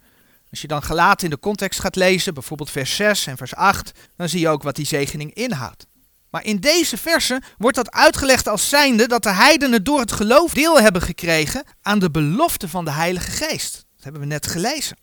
Als 0.55 0.63
je 0.63 0.69
dan 0.69 0.83
gelaten 0.83 1.23
in 1.23 1.29
de 1.29 1.39
context 1.39 1.79
gaat 1.79 1.95
lezen, 1.95 2.33
bijvoorbeeld 2.33 2.71
vers 2.71 2.95
6 2.95 3.27
en 3.27 3.37
vers 3.37 3.55
8, 3.55 3.91
dan 4.15 4.29
zie 4.29 4.39
je 4.39 4.49
ook 4.49 4.63
wat 4.63 4.75
die 4.75 4.85
zegening 4.85 5.33
inhoudt. 5.33 5.87
Maar 6.29 6.43
in 6.45 6.59
deze 6.59 6.97
versen 6.97 7.43
wordt 7.57 7.75
dat 7.75 7.91
uitgelegd 7.91 8.47
als 8.47 8.69
zijnde 8.69 9.07
dat 9.07 9.23
de 9.23 9.33
heidenen 9.33 9.83
door 9.83 9.99
het 9.99 10.11
geloof 10.11 10.53
deel 10.53 10.79
hebben 10.79 11.01
gekregen 11.01 11.63
aan 11.81 11.99
de 11.99 12.11
belofte 12.11 12.69
van 12.69 12.85
de 12.85 12.91
Heilige 12.91 13.31
Geest. 13.31 13.73
Dat 13.73 14.03
hebben 14.03 14.21
we 14.21 14.27
net 14.27 14.47
gelezen. 14.47 14.97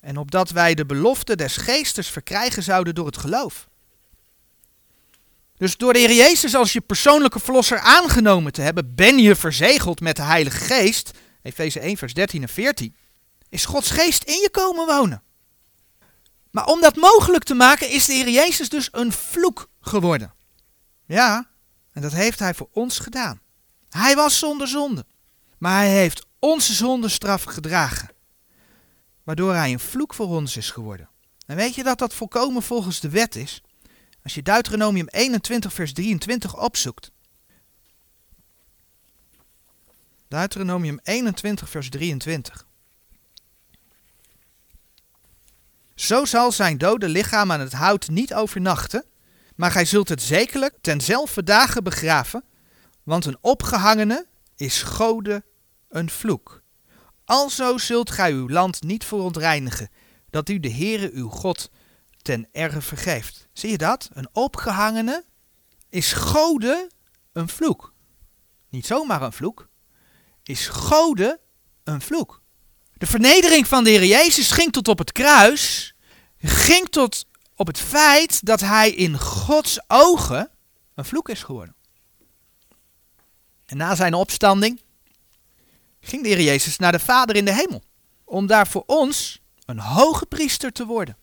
En 0.00 0.16
opdat 0.16 0.50
wij 0.50 0.74
de 0.74 0.86
belofte 0.86 1.36
des 1.36 1.56
geestes 1.56 2.08
verkrijgen 2.08 2.62
zouden 2.62 2.94
door 2.94 3.06
het 3.06 3.18
geloof. 3.18 3.68
Dus 5.56 5.76
door 5.76 5.92
de 5.92 5.98
Heer 5.98 6.14
Jezus 6.14 6.54
als 6.54 6.72
je 6.72 6.80
persoonlijke 6.80 7.40
verlosser 7.40 7.78
aangenomen 7.78 8.52
te 8.52 8.62
hebben, 8.62 8.94
ben 8.94 9.18
je 9.18 9.36
verzegeld 9.36 10.00
met 10.00 10.16
de 10.16 10.22
Heilige 10.22 10.64
Geest. 10.64 11.10
Efeze 11.42 11.80
1, 11.80 11.96
vers 11.96 12.14
13 12.14 12.42
en 12.42 12.48
14. 12.48 12.94
Is 13.48 13.64
Gods 13.64 13.90
Geest 13.90 14.22
in 14.22 14.40
je 14.40 14.50
komen 14.50 14.86
wonen. 14.86 15.22
Maar 16.50 16.66
om 16.66 16.80
dat 16.80 16.96
mogelijk 16.96 17.44
te 17.44 17.54
maken 17.54 17.90
is 17.90 18.06
de 18.06 18.12
Heer 18.12 18.28
Jezus 18.28 18.68
dus 18.68 18.88
een 18.92 19.12
vloek 19.12 19.68
geworden. 19.80 20.34
Ja, 21.06 21.50
en 21.92 22.02
dat 22.02 22.12
heeft 22.12 22.38
Hij 22.38 22.54
voor 22.54 22.68
ons 22.72 22.98
gedaan. 22.98 23.40
Hij 23.88 24.14
was 24.14 24.38
zonder 24.38 24.68
zonde. 24.68 25.06
Maar 25.58 25.76
Hij 25.76 25.90
heeft 25.90 26.26
onze 26.38 26.74
zondestraf 26.74 27.42
gedragen. 27.42 28.10
Waardoor 29.22 29.54
Hij 29.54 29.72
een 29.72 29.80
vloek 29.80 30.14
voor 30.14 30.26
ons 30.26 30.56
is 30.56 30.70
geworden. 30.70 31.08
En 31.46 31.56
weet 31.56 31.74
je 31.74 31.82
dat 31.82 31.98
dat 31.98 32.14
volkomen 32.14 32.62
volgens 32.62 33.00
de 33.00 33.08
wet 33.08 33.36
is? 33.36 33.62
Als 34.22 34.34
je 34.34 34.42
Deuteronomium 34.42 35.08
21, 35.08 35.72
vers 35.72 35.92
23 35.92 36.56
opzoekt. 36.56 37.10
Deuteronomium 40.28 41.00
21, 41.02 41.70
vers 41.70 41.88
23. 41.90 42.66
Zo 45.96 46.24
zal 46.24 46.52
zijn 46.52 46.78
dode 46.78 47.08
lichaam 47.08 47.52
aan 47.52 47.60
het 47.60 47.72
hout 47.72 48.08
niet 48.08 48.34
overnachten, 48.34 49.04
maar 49.54 49.70
gij 49.70 49.84
zult 49.84 50.08
het 50.08 50.22
zekerlijk 50.22 50.74
tenzelfde 50.80 51.42
dagen 51.42 51.84
begraven, 51.84 52.44
want 53.02 53.24
een 53.24 53.38
opgehangene 53.40 54.26
is 54.56 54.82
gode 54.82 55.44
een 55.88 56.10
vloek. 56.10 56.62
Alzo 57.24 57.78
zult 57.78 58.10
gij 58.10 58.32
uw 58.32 58.48
land 58.48 58.82
niet 58.82 59.04
verontreinigen, 59.04 59.88
dat 60.30 60.48
u 60.48 60.60
de 60.60 60.70
Heere 60.70 61.10
uw 61.12 61.28
God 61.28 61.70
ten 62.22 62.48
erge 62.52 62.80
vergeeft. 62.80 63.48
Zie 63.52 63.70
je 63.70 63.78
dat? 63.78 64.08
Een 64.12 64.28
opgehangene 64.32 65.24
is 65.88 66.12
gode 66.12 66.90
een 67.32 67.48
vloek. 67.48 67.92
Niet 68.68 68.86
zomaar 68.86 69.22
een 69.22 69.32
vloek. 69.32 69.68
Is 70.42 70.68
gode 70.68 71.40
een 71.84 72.00
vloek. 72.00 72.42
De 72.98 73.06
vernedering 73.06 73.66
van 73.66 73.84
de 73.84 73.90
Heer 73.90 74.04
Jezus 74.04 74.50
ging 74.50 74.72
tot 74.72 74.88
op 74.88 74.98
het 74.98 75.12
kruis. 75.12 75.94
Ging 76.38 76.88
tot 76.88 77.26
op 77.56 77.66
het 77.66 77.78
feit 77.78 78.46
dat 78.46 78.60
hij 78.60 78.90
in 78.90 79.18
Gods 79.18 79.80
ogen 79.86 80.50
een 80.94 81.04
vloek 81.04 81.28
is 81.28 81.42
geworden. 81.42 81.74
En 83.66 83.76
na 83.76 83.94
zijn 83.94 84.14
opstanding 84.14 84.80
ging 86.00 86.22
de 86.22 86.28
Heer 86.28 86.40
Jezus 86.40 86.76
naar 86.76 86.92
de 86.92 86.98
Vader 86.98 87.36
in 87.36 87.44
de 87.44 87.54
hemel. 87.54 87.82
Om 88.24 88.46
daar 88.46 88.66
voor 88.66 88.84
ons 88.86 89.40
een 89.64 89.78
hoge 89.78 90.26
priester 90.26 90.72
te 90.72 90.86
worden. 90.86 91.16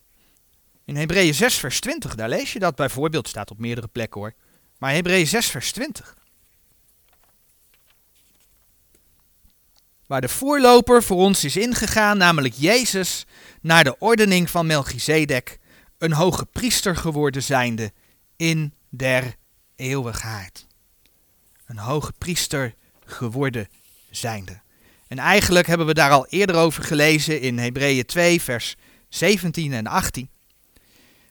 In 0.85 0.95
Hebreeën 0.95 1.33
6 1.33 1.55
vers 1.55 1.79
20, 1.79 2.15
daar 2.15 2.29
lees 2.29 2.53
je 2.53 2.59
dat 2.59 2.75
bijvoorbeeld, 2.75 3.27
staat 3.27 3.51
op 3.51 3.59
meerdere 3.59 3.87
plekken 3.87 4.21
hoor. 4.21 4.33
Maar 4.77 4.91
Hebreeën 4.91 5.27
6 5.27 5.47
vers 5.47 5.71
20. 5.71 6.17
Waar 10.13 10.21
de 10.21 10.29
voorloper 10.29 11.03
voor 11.03 11.17
ons 11.17 11.43
is 11.43 11.57
ingegaan, 11.57 12.17
namelijk 12.17 12.53
Jezus, 12.57 13.25
naar 13.61 13.83
de 13.83 13.95
ordening 13.99 14.49
van 14.49 14.65
Melchizedek, 14.65 15.59
een 15.97 16.13
hoge 16.13 16.45
priester 16.45 16.95
geworden 16.95 17.43
zijnde 17.43 17.91
in 18.35 18.73
der 18.89 19.35
eeuwigheid. 19.75 20.67
Een 21.65 21.77
hoge 21.77 22.13
priester 22.17 22.75
geworden 23.05 23.67
zijnde. 24.09 24.61
En 25.07 25.19
eigenlijk 25.19 25.67
hebben 25.67 25.87
we 25.87 25.93
daar 25.93 26.11
al 26.11 26.27
eerder 26.27 26.55
over 26.55 26.83
gelezen 26.83 27.41
in 27.41 27.57
Hebreeën 27.57 28.05
2 28.05 28.41
vers 28.41 28.75
17 29.09 29.73
en 29.73 29.87
18. 29.87 30.29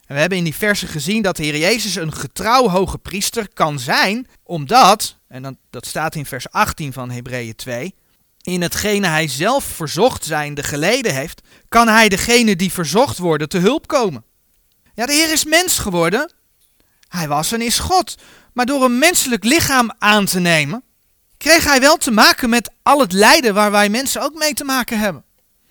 En 0.06 0.14
we 0.14 0.20
hebben 0.20 0.38
in 0.38 0.44
die 0.44 0.54
versen 0.54 0.88
gezien 0.88 1.22
dat 1.22 1.36
de 1.36 1.42
Heer 1.44 1.58
Jezus 1.58 1.94
een 1.94 2.12
getrouw 2.12 2.68
hoge 2.68 2.98
priester 2.98 3.48
kan 3.54 3.78
zijn, 3.78 4.26
omdat, 4.42 5.18
en 5.28 5.58
dat 5.70 5.86
staat 5.86 6.14
in 6.14 6.26
vers 6.26 6.50
18 6.50 6.92
van 6.92 7.10
Hebreeën 7.10 7.54
2, 7.54 7.94
in 8.42 8.62
hetgene 8.62 9.06
hij 9.06 9.28
zelf 9.28 9.64
verzocht 9.64 10.24
zijnde 10.24 10.62
geleden 10.62 11.14
heeft, 11.14 11.40
kan 11.68 11.88
hij 11.88 12.08
degene 12.08 12.56
die 12.56 12.72
verzocht 12.72 13.18
worden 13.18 13.48
te 13.48 13.58
hulp 13.58 13.86
komen. 13.86 14.24
Ja, 14.94 15.06
de 15.06 15.12
Heer 15.12 15.32
is 15.32 15.44
mens 15.44 15.78
geworden. 15.78 16.32
Hij 17.08 17.28
was 17.28 17.52
en 17.52 17.60
is 17.60 17.78
God. 17.78 18.14
Maar 18.52 18.66
door 18.66 18.84
een 18.84 18.98
menselijk 18.98 19.44
lichaam 19.44 19.90
aan 19.98 20.24
te 20.24 20.40
nemen, 20.40 20.82
kreeg 21.36 21.64
hij 21.64 21.80
wel 21.80 21.96
te 21.96 22.10
maken 22.10 22.48
met 22.48 22.70
al 22.82 23.00
het 23.00 23.12
lijden 23.12 23.54
waar 23.54 23.70
wij 23.70 23.88
mensen 23.88 24.22
ook 24.22 24.34
mee 24.34 24.54
te 24.54 24.64
maken 24.64 24.98
hebben. 24.98 25.24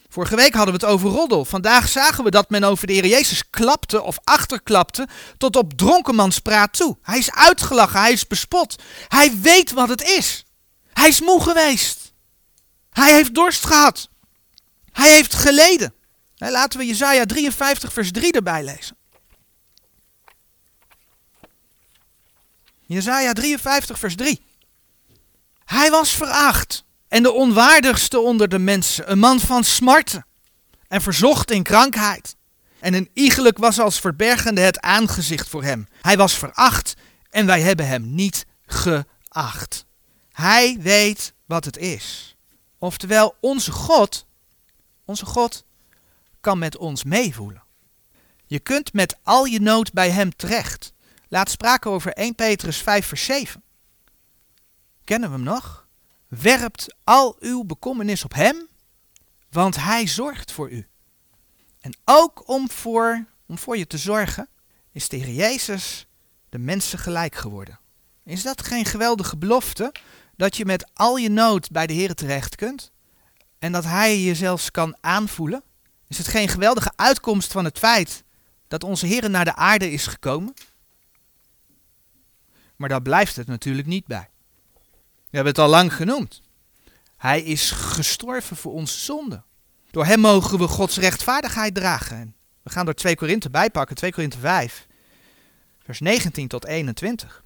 Vorige 0.09 0.35
week 0.35 0.53
hadden 0.53 0.73
we 0.79 0.85
het 0.85 0.93
over 0.93 1.09
roddel. 1.09 1.45
Vandaag 1.45 1.89
zagen 1.89 2.23
we 2.23 2.31
dat 2.31 2.49
men 2.49 2.63
over 2.63 2.87
de 2.87 2.93
Heer 2.93 3.07
Jezus 3.07 3.49
klapte 3.49 4.01
of 4.01 4.17
achterklapte 4.23 5.07
tot 5.37 5.55
op 5.55 5.73
dronkenmanspraat 5.73 6.73
toe. 6.73 6.97
Hij 7.01 7.17
is 7.17 7.31
uitgelachen, 7.31 7.99
hij 7.99 8.11
is 8.11 8.27
bespot. 8.27 8.75
Hij 9.07 9.39
weet 9.41 9.71
wat 9.71 9.89
het 9.89 10.01
is. 10.01 10.45
Hij 10.93 11.07
is 11.07 11.21
moe 11.21 11.41
geweest. 11.43 12.00
Hij 12.91 13.13
heeft 13.13 13.35
dorst 13.35 13.65
gehad. 13.65 14.09
Hij 14.91 15.13
heeft 15.13 15.33
geleden. 15.33 15.93
Laten 16.37 16.79
we 16.79 16.85
Jezaja 16.85 17.25
53 17.25 17.93
vers 17.93 18.11
3 18.11 18.31
erbij 18.31 18.63
lezen. 18.63 18.97
Jezaja 22.85 23.33
53 23.33 23.99
vers 23.99 24.15
3. 24.15 24.41
Hij 25.65 25.89
was 25.89 26.11
veracht 26.11 26.83
en 27.07 27.23
de 27.23 27.31
onwaardigste 27.31 28.19
onder 28.19 28.49
de 28.49 28.59
mensen, 28.59 29.11
een 29.11 29.19
man 29.19 29.39
van 29.39 29.63
smarten 29.63 30.25
en 30.87 31.01
verzocht 31.01 31.51
in 31.51 31.63
krankheid. 31.63 32.35
En 32.79 32.93
een 32.93 33.09
iegelijk 33.13 33.57
was 33.57 33.79
als 33.79 33.99
verbergende 33.99 34.61
het 34.61 34.79
aangezicht 34.79 35.49
voor 35.49 35.63
hem. 35.63 35.87
Hij 36.01 36.17
was 36.17 36.37
veracht 36.37 36.93
en 37.29 37.45
wij 37.45 37.61
hebben 37.61 37.87
hem 37.87 38.15
niet 38.15 38.45
geacht. 38.65 39.85
Hij 40.31 40.77
weet 40.79 41.33
wat 41.45 41.65
het 41.65 41.77
is. 41.77 42.30
Oftewel, 42.83 43.35
onze 43.39 43.71
God, 43.71 44.25
onze 45.05 45.25
God 45.25 45.65
kan 46.39 46.59
met 46.59 46.77
ons 46.77 47.03
meevoelen. 47.03 47.63
Je 48.45 48.59
kunt 48.59 48.93
met 48.93 49.17
al 49.23 49.45
je 49.45 49.59
nood 49.59 49.93
bij 49.93 50.09
hem 50.09 50.35
terecht. 50.35 50.93
Laat 51.27 51.49
sprake 51.49 51.89
over 51.89 52.13
1 52.13 52.35
Petrus 52.35 52.77
5 52.77 53.05
vers 53.05 53.25
7. 53.25 53.63
Kennen 55.03 55.29
we 55.29 55.35
hem 55.35 55.43
nog? 55.43 55.87
Werpt 56.27 56.95
al 57.03 57.35
uw 57.39 57.63
bekommernis 57.63 58.23
op 58.23 58.33
hem, 58.33 58.67
want 59.49 59.75
hij 59.75 60.07
zorgt 60.07 60.51
voor 60.51 60.69
u. 60.69 60.87
En 61.79 61.97
ook 62.05 62.49
om 62.49 62.69
voor, 62.69 63.25
om 63.45 63.57
voor 63.57 63.77
je 63.77 63.87
te 63.87 63.97
zorgen, 63.97 64.49
is 64.91 65.07
tegen 65.07 65.33
Jezus 65.33 66.07
de 66.49 66.59
mensen 66.59 66.99
gelijk 66.99 67.35
geworden. 67.35 67.79
Is 68.23 68.43
dat 68.43 68.63
geen 68.65 68.85
geweldige 68.85 69.37
belofte? 69.37 69.91
Dat 70.41 70.57
je 70.57 70.65
met 70.65 70.89
al 70.93 71.17
je 71.17 71.29
nood 71.29 71.71
bij 71.71 71.87
de 71.87 71.93
Heer 71.93 72.13
terecht 72.13 72.55
kunt? 72.55 72.91
En 73.59 73.71
dat 73.71 73.83
Hij 73.83 74.19
je 74.19 74.35
zelfs 74.35 74.71
kan 74.71 74.97
aanvoelen? 75.01 75.63
Is 76.07 76.17
het 76.17 76.27
geen 76.27 76.47
geweldige 76.47 76.91
uitkomst 76.95 77.51
van 77.51 77.65
het 77.65 77.77
feit 77.77 78.23
dat 78.67 78.83
onze 78.83 79.05
Heer 79.05 79.29
naar 79.29 79.45
de 79.45 79.55
aarde 79.55 79.91
is 79.91 80.07
gekomen? 80.07 80.53
Maar 82.75 82.89
daar 82.89 83.01
blijft 83.01 83.35
het 83.35 83.47
natuurlijk 83.47 83.87
niet 83.87 84.05
bij. 84.05 84.29
We 85.03 85.35
hebben 85.37 85.53
het 85.53 85.61
al 85.61 85.69
lang 85.69 85.93
genoemd. 85.93 86.41
Hij 87.17 87.41
is 87.41 87.71
gestorven 87.71 88.57
voor 88.57 88.73
onze 88.73 88.99
zonde. 88.99 89.43
Door 89.91 90.05
hem 90.05 90.19
mogen 90.19 90.57
we 90.57 90.67
Gods 90.67 90.97
rechtvaardigheid 90.97 91.75
dragen. 91.75 92.35
We 92.61 92.69
gaan 92.69 92.87
er 92.87 92.95
2 92.95 93.15
Korinthe 93.15 93.49
bijpakken, 93.49 93.95
2 93.95 94.11
Korinthe 94.11 94.39
5, 94.39 94.87
vers 95.83 95.99
19 95.99 96.47
tot 96.47 96.65
21. 96.65 97.43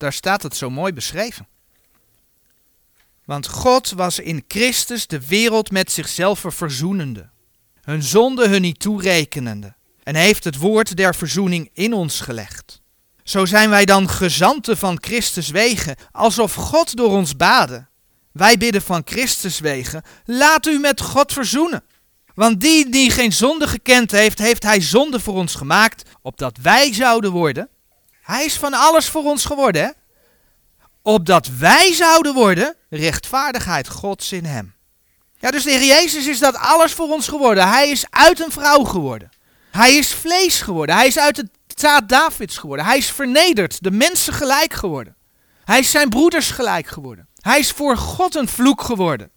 Daar 0.00 0.12
staat 0.12 0.42
het 0.42 0.56
zo 0.56 0.70
mooi 0.70 0.92
beschreven. 0.92 1.48
Want 3.24 3.46
God 3.46 3.90
was 3.90 4.18
in 4.18 4.44
Christus 4.48 5.06
de 5.06 5.26
wereld 5.26 5.70
met 5.70 5.92
zichzelf 5.92 6.44
verzoenende, 6.46 7.28
hun 7.82 8.02
zonde 8.02 8.48
hun 8.48 8.60
niet 8.60 8.80
toerekenende, 8.80 9.74
en 10.02 10.14
heeft 10.14 10.44
het 10.44 10.56
woord 10.56 10.96
der 10.96 11.14
verzoening 11.14 11.70
in 11.72 11.92
ons 11.92 12.20
gelegd. 12.20 12.82
Zo 13.22 13.46
zijn 13.46 13.70
wij 13.70 13.84
dan 13.84 14.08
gezanten 14.08 14.76
van 14.76 14.98
Christus 15.00 15.48
wegen, 15.48 15.96
alsof 16.12 16.54
God 16.54 16.96
door 16.96 17.10
ons 17.10 17.36
baden. 17.36 17.88
Wij 18.32 18.58
bidden 18.58 18.82
van 18.82 19.02
Christus 19.04 19.58
wegen, 19.58 20.02
laat 20.24 20.66
u 20.66 20.78
met 20.78 21.00
God 21.00 21.32
verzoenen. 21.32 21.84
Want 22.34 22.60
die 22.60 22.90
die 22.90 23.10
geen 23.10 23.32
zonde 23.32 23.68
gekend 23.68 24.10
heeft, 24.10 24.38
heeft 24.38 24.62
hij 24.62 24.80
zonde 24.80 25.20
voor 25.20 25.34
ons 25.34 25.54
gemaakt, 25.54 26.10
opdat 26.22 26.58
wij 26.62 26.94
zouden 26.94 27.30
worden. 27.30 27.68
Hij 28.30 28.44
is 28.44 28.56
van 28.56 28.74
alles 28.74 29.08
voor 29.08 29.24
ons 29.24 29.44
geworden? 29.44 29.94
Opdat 31.02 31.48
wij 31.58 31.92
zouden 31.92 32.34
worden, 32.34 32.76
rechtvaardigheid 32.90 33.88
Gods 33.88 34.32
in 34.32 34.44
hem. 34.44 34.74
Ja, 35.38 35.50
dus 35.50 35.62
de 35.62 35.70
Heer 35.70 35.84
Jezus 35.84 36.26
is 36.26 36.38
dat 36.38 36.56
alles 36.56 36.92
voor 36.92 37.08
ons 37.08 37.28
geworden. 37.28 37.68
Hij 37.68 37.90
is 37.90 38.04
uit 38.10 38.40
een 38.40 38.50
vrouw 38.50 38.84
geworden. 38.84 39.30
Hij 39.70 39.94
is 39.94 40.14
vlees 40.14 40.60
geworden. 40.60 40.94
Hij 40.94 41.06
is 41.06 41.18
uit 41.18 41.36
het 41.36 41.50
zaad 41.74 42.08
Davids 42.08 42.58
geworden. 42.58 42.86
Hij 42.86 42.96
is 42.96 43.10
vernederd, 43.10 43.82
de 43.82 43.90
mensen 43.90 44.32
gelijk 44.32 44.72
geworden. 44.72 45.16
Hij 45.64 45.78
is 45.78 45.90
zijn 45.90 46.08
broeders 46.08 46.50
gelijk 46.50 46.86
geworden. 46.86 47.28
Hij 47.40 47.58
is 47.58 47.70
voor 47.70 47.96
God 47.96 48.34
een 48.34 48.48
vloek 48.48 48.82
geworden. 48.82 49.30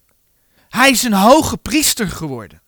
Hij 0.68 0.90
is 0.90 1.02
een 1.02 1.12
hoge 1.12 1.56
priester 1.56 2.08
geworden. 2.08 2.62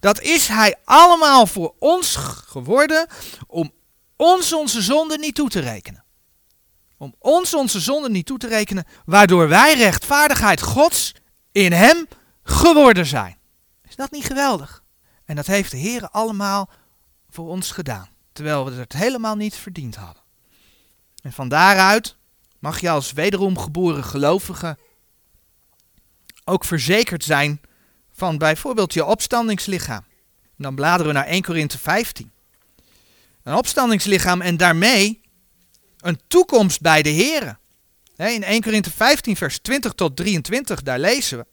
Dat 0.00 0.20
is 0.20 0.48
hij 0.48 0.76
allemaal 0.84 1.46
voor 1.46 1.74
ons 1.78 2.16
geworden 2.46 3.06
om 3.46 3.72
ons 4.16 4.52
onze 4.52 4.82
zonde 4.82 5.18
niet 5.18 5.34
toe 5.34 5.48
te 5.48 5.60
rekenen. 5.60 6.04
Om 6.98 7.14
ons 7.18 7.54
onze 7.54 7.80
zonde 7.80 8.10
niet 8.10 8.26
toe 8.26 8.38
te 8.38 8.48
rekenen, 8.48 8.84
waardoor 9.04 9.48
wij 9.48 9.74
rechtvaardigheid 9.74 10.62
Gods 10.62 11.14
in 11.52 11.72
hem 11.72 12.06
geworden 12.42 13.06
zijn. 13.06 13.38
Is 13.88 13.96
dat 13.96 14.10
niet 14.10 14.24
geweldig? 14.24 14.82
En 15.24 15.36
dat 15.36 15.46
heeft 15.46 15.70
de 15.70 15.76
Heer 15.76 16.08
allemaal 16.08 16.70
voor 17.30 17.48
ons 17.48 17.70
gedaan, 17.70 18.08
terwijl 18.32 18.64
we 18.64 18.74
het 18.74 18.92
helemaal 18.92 19.36
niet 19.36 19.54
verdiend 19.54 19.96
hadden. 19.96 20.22
En 21.22 21.32
van 21.32 21.48
daaruit 21.48 22.16
mag 22.58 22.80
je 22.80 22.90
als 22.90 23.12
wederom 23.12 23.58
geboren 23.58 24.04
gelovige 24.04 24.78
ook 26.44 26.64
verzekerd 26.64 27.24
zijn 27.24 27.60
van 28.12 28.38
bijvoorbeeld 28.38 28.94
je 28.94 29.04
opstandingslichaam. 29.04 30.04
En 30.42 30.62
dan 30.62 30.74
bladeren 30.74 31.06
we 31.06 31.12
naar 31.12 31.26
1 31.26 31.42
Korinthe 31.42 31.78
15. 31.78 32.32
Een 33.46 33.54
opstandingslichaam 33.54 34.40
en 34.40 34.56
daarmee 34.56 35.20
een 36.00 36.20
toekomst 36.26 36.80
bij 36.80 37.02
de 37.02 37.12
Here. 37.12 37.58
In 38.16 38.42
1 38.42 38.62
Korinthe 38.62 38.90
15 38.90 39.36
vers 39.36 39.58
20 39.58 39.92
tot 39.92 40.16
23 40.16 40.82
daar 40.82 40.98
lezen 40.98 41.38
we. 41.38 41.46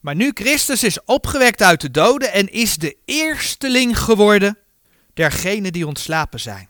Maar 0.00 0.14
nu 0.14 0.30
Christus 0.34 0.82
is 0.82 1.04
opgewekt 1.04 1.62
uit 1.62 1.80
de 1.80 1.90
doden 1.90 2.32
en 2.32 2.52
is 2.52 2.76
de 2.76 2.96
eersteling 3.04 3.98
geworden 3.98 4.58
dergenen 5.14 5.72
die 5.72 5.86
ontslapen 5.86 6.40
zijn. 6.40 6.68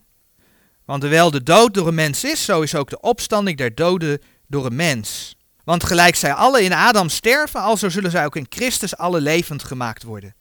Want 0.84 1.00
terwijl 1.00 1.30
de 1.30 1.42
dood 1.42 1.74
door 1.74 1.88
een 1.88 1.94
mens 1.94 2.24
is, 2.24 2.44
zo 2.44 2.60
is 2.60 2.74
ook 2.74 2.90
de 2.90 3.00
opstanding 3.00 3.58
der 3.58 3.74
doden 3.74 4.22
door 4.46 4.66
een 4.66 4.76
mens. 4.76 5.36
Want 5.64 5.84
gelijk 5.84 6.14
zij 6.14 6.32
alle 6.32 6.62
in 6.62 6.72
Adam 6.72 7.08
sterven, 7.08 7.60
alzo 7.60 7.88
zullen 7.88 8.10
zij 8.10 8.24
ook 8.24 8.36
in 8.36 8.46
Christus 8.48 8.96
alle 8.96 9.20
levend 9.20 9.62
gemaakt 9.62 10.02
worden. 10.02 10.34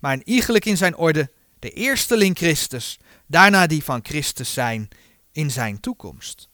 Maar 0.00 0.12
een 0.12 0.28
iegelijk 0.28 0.64
in 0.64 0.76
zijn 0.76 0.96
orde, 0.96 1.30
de 1.62 1.70
eersteling 1.70 2.36
Christus, 2.36 2.98
daarna 3.26 3.66
die 3.66 3.84
van 3.84 4.00
Christus 4.02 4.52
zijn 4.52 4.88
in 5.32 5.50
zijn 5.50 5.80
toekomst. 5.80 6.48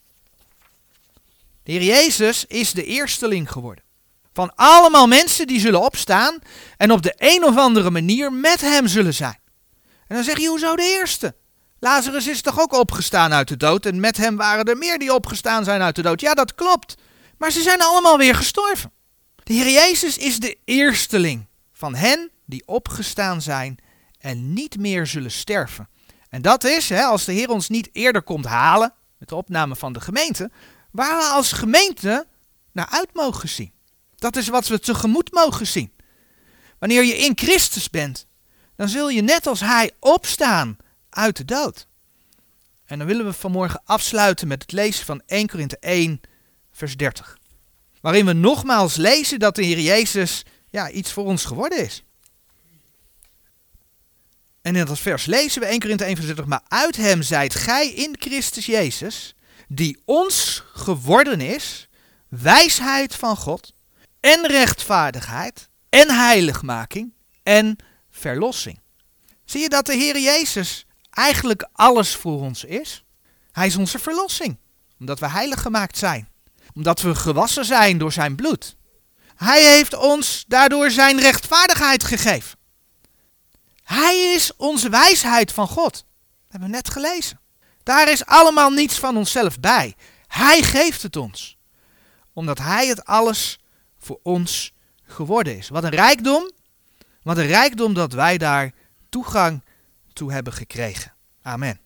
De 1.62 1.73
Heer 1.73 1.83
Jezus 1.83 2.44
is 2.47 2.73
de 2.73 2.85
eersteling 2.85 3.51
geworden. 3.51 3.85
Van 4.33 4.55
allemaal 4.55 5.07
mensen 5.07 5.47
die 5.47 5.61
zullen 5.61 5.81
opstaan 5.81 6.38
en 6.77 6.90
op 6.90 7.03
de 7.03 7.14
een 7.16 7.44
of 7.44 7.57
andere 7.57 7.90
manier 7.90 8.33
met 8.33 8.61
hem 8.61 8.87
zullen 8.87 9.14
zijn. 9.14 9.38
En 10.07 10.14
dan 10.14 10.25
zeg 10.25 10.38
je, 10.38 10.49
hoezo 10.49 10.77
de 10.77 10.97
eerste? 10.99 11.35
Lazarus 11.79 12.27
is 12.27 12.40
toch 12.40 12.61
ook 12.61 12.73
opgestaan 12.73 13.33
uit 13.33 13.49
de 13.49 13.57
dood 13.57 13.87
en 13.87 14.01
met 14.01 14.16
hem 14.16 14.37
waren 14.37 14.64
er 14.64 14.77
meer 14.77 14.99
die 14.99 15.14
opgestaan 15.14 15.64
zijn 15.64 15.83
uit 15.83 15.97
de 15.97 16.03
dood. 16.03 16.21
Ja, 16.21 16.35
dat 16.35 16.55
klopt. 16.55 16.94
Maar 17.38 17.51
ze 17.51 17.62
zijn 17.62 17.83
allemaal 17.83 18.18
weer 18.18 18.35
gestorven. 18.35 18.92
De 19.42 19.53
Heer 19.53 19.71
Jezus 19.71 20.18
is 20.18 20.38
de 20.38 20.59
eersteling 20.64 21.47
van 21.73 21.94
hen 21.94 22.31
die 22.44 22.62
opgestaan 22.66 23.42
zijn 23.42 23.79
en 24.29 24.53
niet 24.53 24.79
meer 24.79 25.07
zullen 25.07 25.31
sterven. 25.31 25.88
En 26.29 26.43
dat 26.43 26.64
is, 26.64 26.88
hè, 26.88 27.03
als 27.03 27.25
de 27.25 27.33
Heer 27.33 27.51
ons 27.51 27.69
niet 27.69 27.88
eerder 27.93 28.23
komt 28.23 28.45
halen, 28.45 28.93
met 29.19 29.29
de 29.29 29.35
opname 29.35 29.77
van 29.77 29.93
de 29.93 30.01
gemeente, 30.01 30.51
waar 30.91 31.17
we 31.17 31.25
als 31.25 31.53
gemeente 31.53 32.27
naar 32.73 32.88
uit 32.91 33.09
mogen 33.12 33.49
zien. 33.49 33.73
Dat 34.17 34.37
is 34.37 34.49
wat 34.49 34.69
we 34.69 34.79
tegemoet 34.79 35.33
mogen 35.33 35.67
zien. 35.67 35.93
Wanneer 36.79 37.05
je 37.05 37.17
in 37.17 37.33
Christus 37.38 37.91
bent, 37.91 38.27
dan 38.77 38.88
zul 38.88 39.09
je 39.09 39.23
net 39.23 39.47
als 39.47 39.61
Hij 39.61 39.91
opstaan 39.99 40.77
uit 41.11 41.37
de 41.37 41.45
dood. 41.45 41.87
En 42.85 42.99
dan 42.99 43.07
willen 43.07 43.25
we 43.25 43.33
vanmorgen 43.33 43.83
afsluiten 43.85 44.49
met 44.49 44.62
het 44.62 44.73
lezen 44.73 45.05
van 45.05 45.23
1 45.27 45.47
Korinthe 45.47 45.79
1, 45.79 46.21
vers 46.73 46.97
30. 46.97 47.38
Waarin 48.01 48.27
we 48.27 48.33
nogmaals 48.33 48.97
lezen 48.97 49.38
dat 49.38 49.55
de 49.55 49.64
Heer 49.64 49.81
Jezus 49.81 50.45
ja, 50.71 50.91
iets 50.91 51.12
voor 51.12 51.25
ons 51.25 51.45
geworden 51.45 51.85
is. 51.85 52.03
En 54.62 54.77
in 54.77 54.85
dat 54.85 54.99
vers 54.99 55.25
lezen 55.25 55.61
we 55.61 55.66
1 55.66 55.81
Korinthe 55.81 56.05
1 56.05 56.14
vers 56.14 56.27
30. 56.27 56.47
Maar 56.47 56.62
uit 56.68 56.97
hem 56.97 57.23
zijt 57.23 57.55
gij 57.55 57.88
in 57.88 58.16
Christus 58.18 58.66
Jezus, 58.66 59.35
die 59.68 60.03
ons 60.05 60.62
geworden 60.73 61.40
is, 61.40 61.88
wijsheid 62.29 63.14
van 63.14 63.37
God 63.37 63.73
en 64.21 64.47
rechtvaardigheid 64.47 65.68
en 65.88 66.11
heiligmaking 66.11 67.12
en 67.42 67.77
verlossing. 68.11 68.81
Zie 69.44 69.61
je 69.61 69.68
dat 69.68 69.87
de 69.87 69.94
Heer 69.94 70.18
Jezus 70.18 70.87
eigenlijk 71.11 71.68
alles 71.73 72.14
voor 72.14 72.40
ons 72.40 72.64
is? 72.64 73.05
Hij 73.53 73.66
is 73.66 73.77
onze 73.77 73.99
verlossing, 73.99 74.59
omdat 74.99 75.18
we 75.18 75.29
heilig 75.29 75.62
gemaakt 75.62 75.99
zijn, 75.99 76.29
omdat 76.75 77.01
we 77.01 77.14
gewassen 77.14 77.64
zijn 77.64 77.99
door 77.99 78.12
zijn 78.12 78.37
bloed. 78.37 78.77
Hij 79.35 79.62
heeft 79.75 79.97
ons 79.97 80.44
daardoor 80.49 80.90
zijn 80.90 81.21
rechtvaardigheid 81.21 82.05
gegeven. 82.05 82.58
Hij 83.88 84.33
is 84.35 84.57
onze 84.57 84.88
wijsheid 84.88 85.53
van 85.53 85.68
God. 85.68 85.92
Dat 85.92 86.05
hebben 86.48 86.68
we 86.68 86.74
net 86.74 86.90
gelezen. 86.90 87.40
Daar 87.83 88.11
is 88.11 88.27
allemaal 88.27 88.70
niets 88.70 88.98
van 88.98 89.16
onszelf 89.16 89.61
bij. 89.61 89.94
Hij 90.27 90.62
geeft 90.62 91.03
het 91.03 91.16
ons. 91.16 91.59
Omdat 92.33 92.59
Hij 92.59 92.87
het 92.87 93.05
alles 93.05 93.59
voor 93.98 94.20
ons 94.22 94.72
geworden 95.03 95.57
is. 95.57 95.68
Wat 95.68 95.85
een 95.85 95.90
rijkdom. 95.90 96.51
Wat 97.22 97.38
een 97.38 97.46
rijkdom 97.46 97.94
dat 97.94 98.12
wij 98.12 98.38
daar 98.38 98.72
toegang 99.09 99.64
toe 100.12 100.33
hebben 100.33 100.53
gekregen. 100.53 101.14
Amen. 101.42 101.81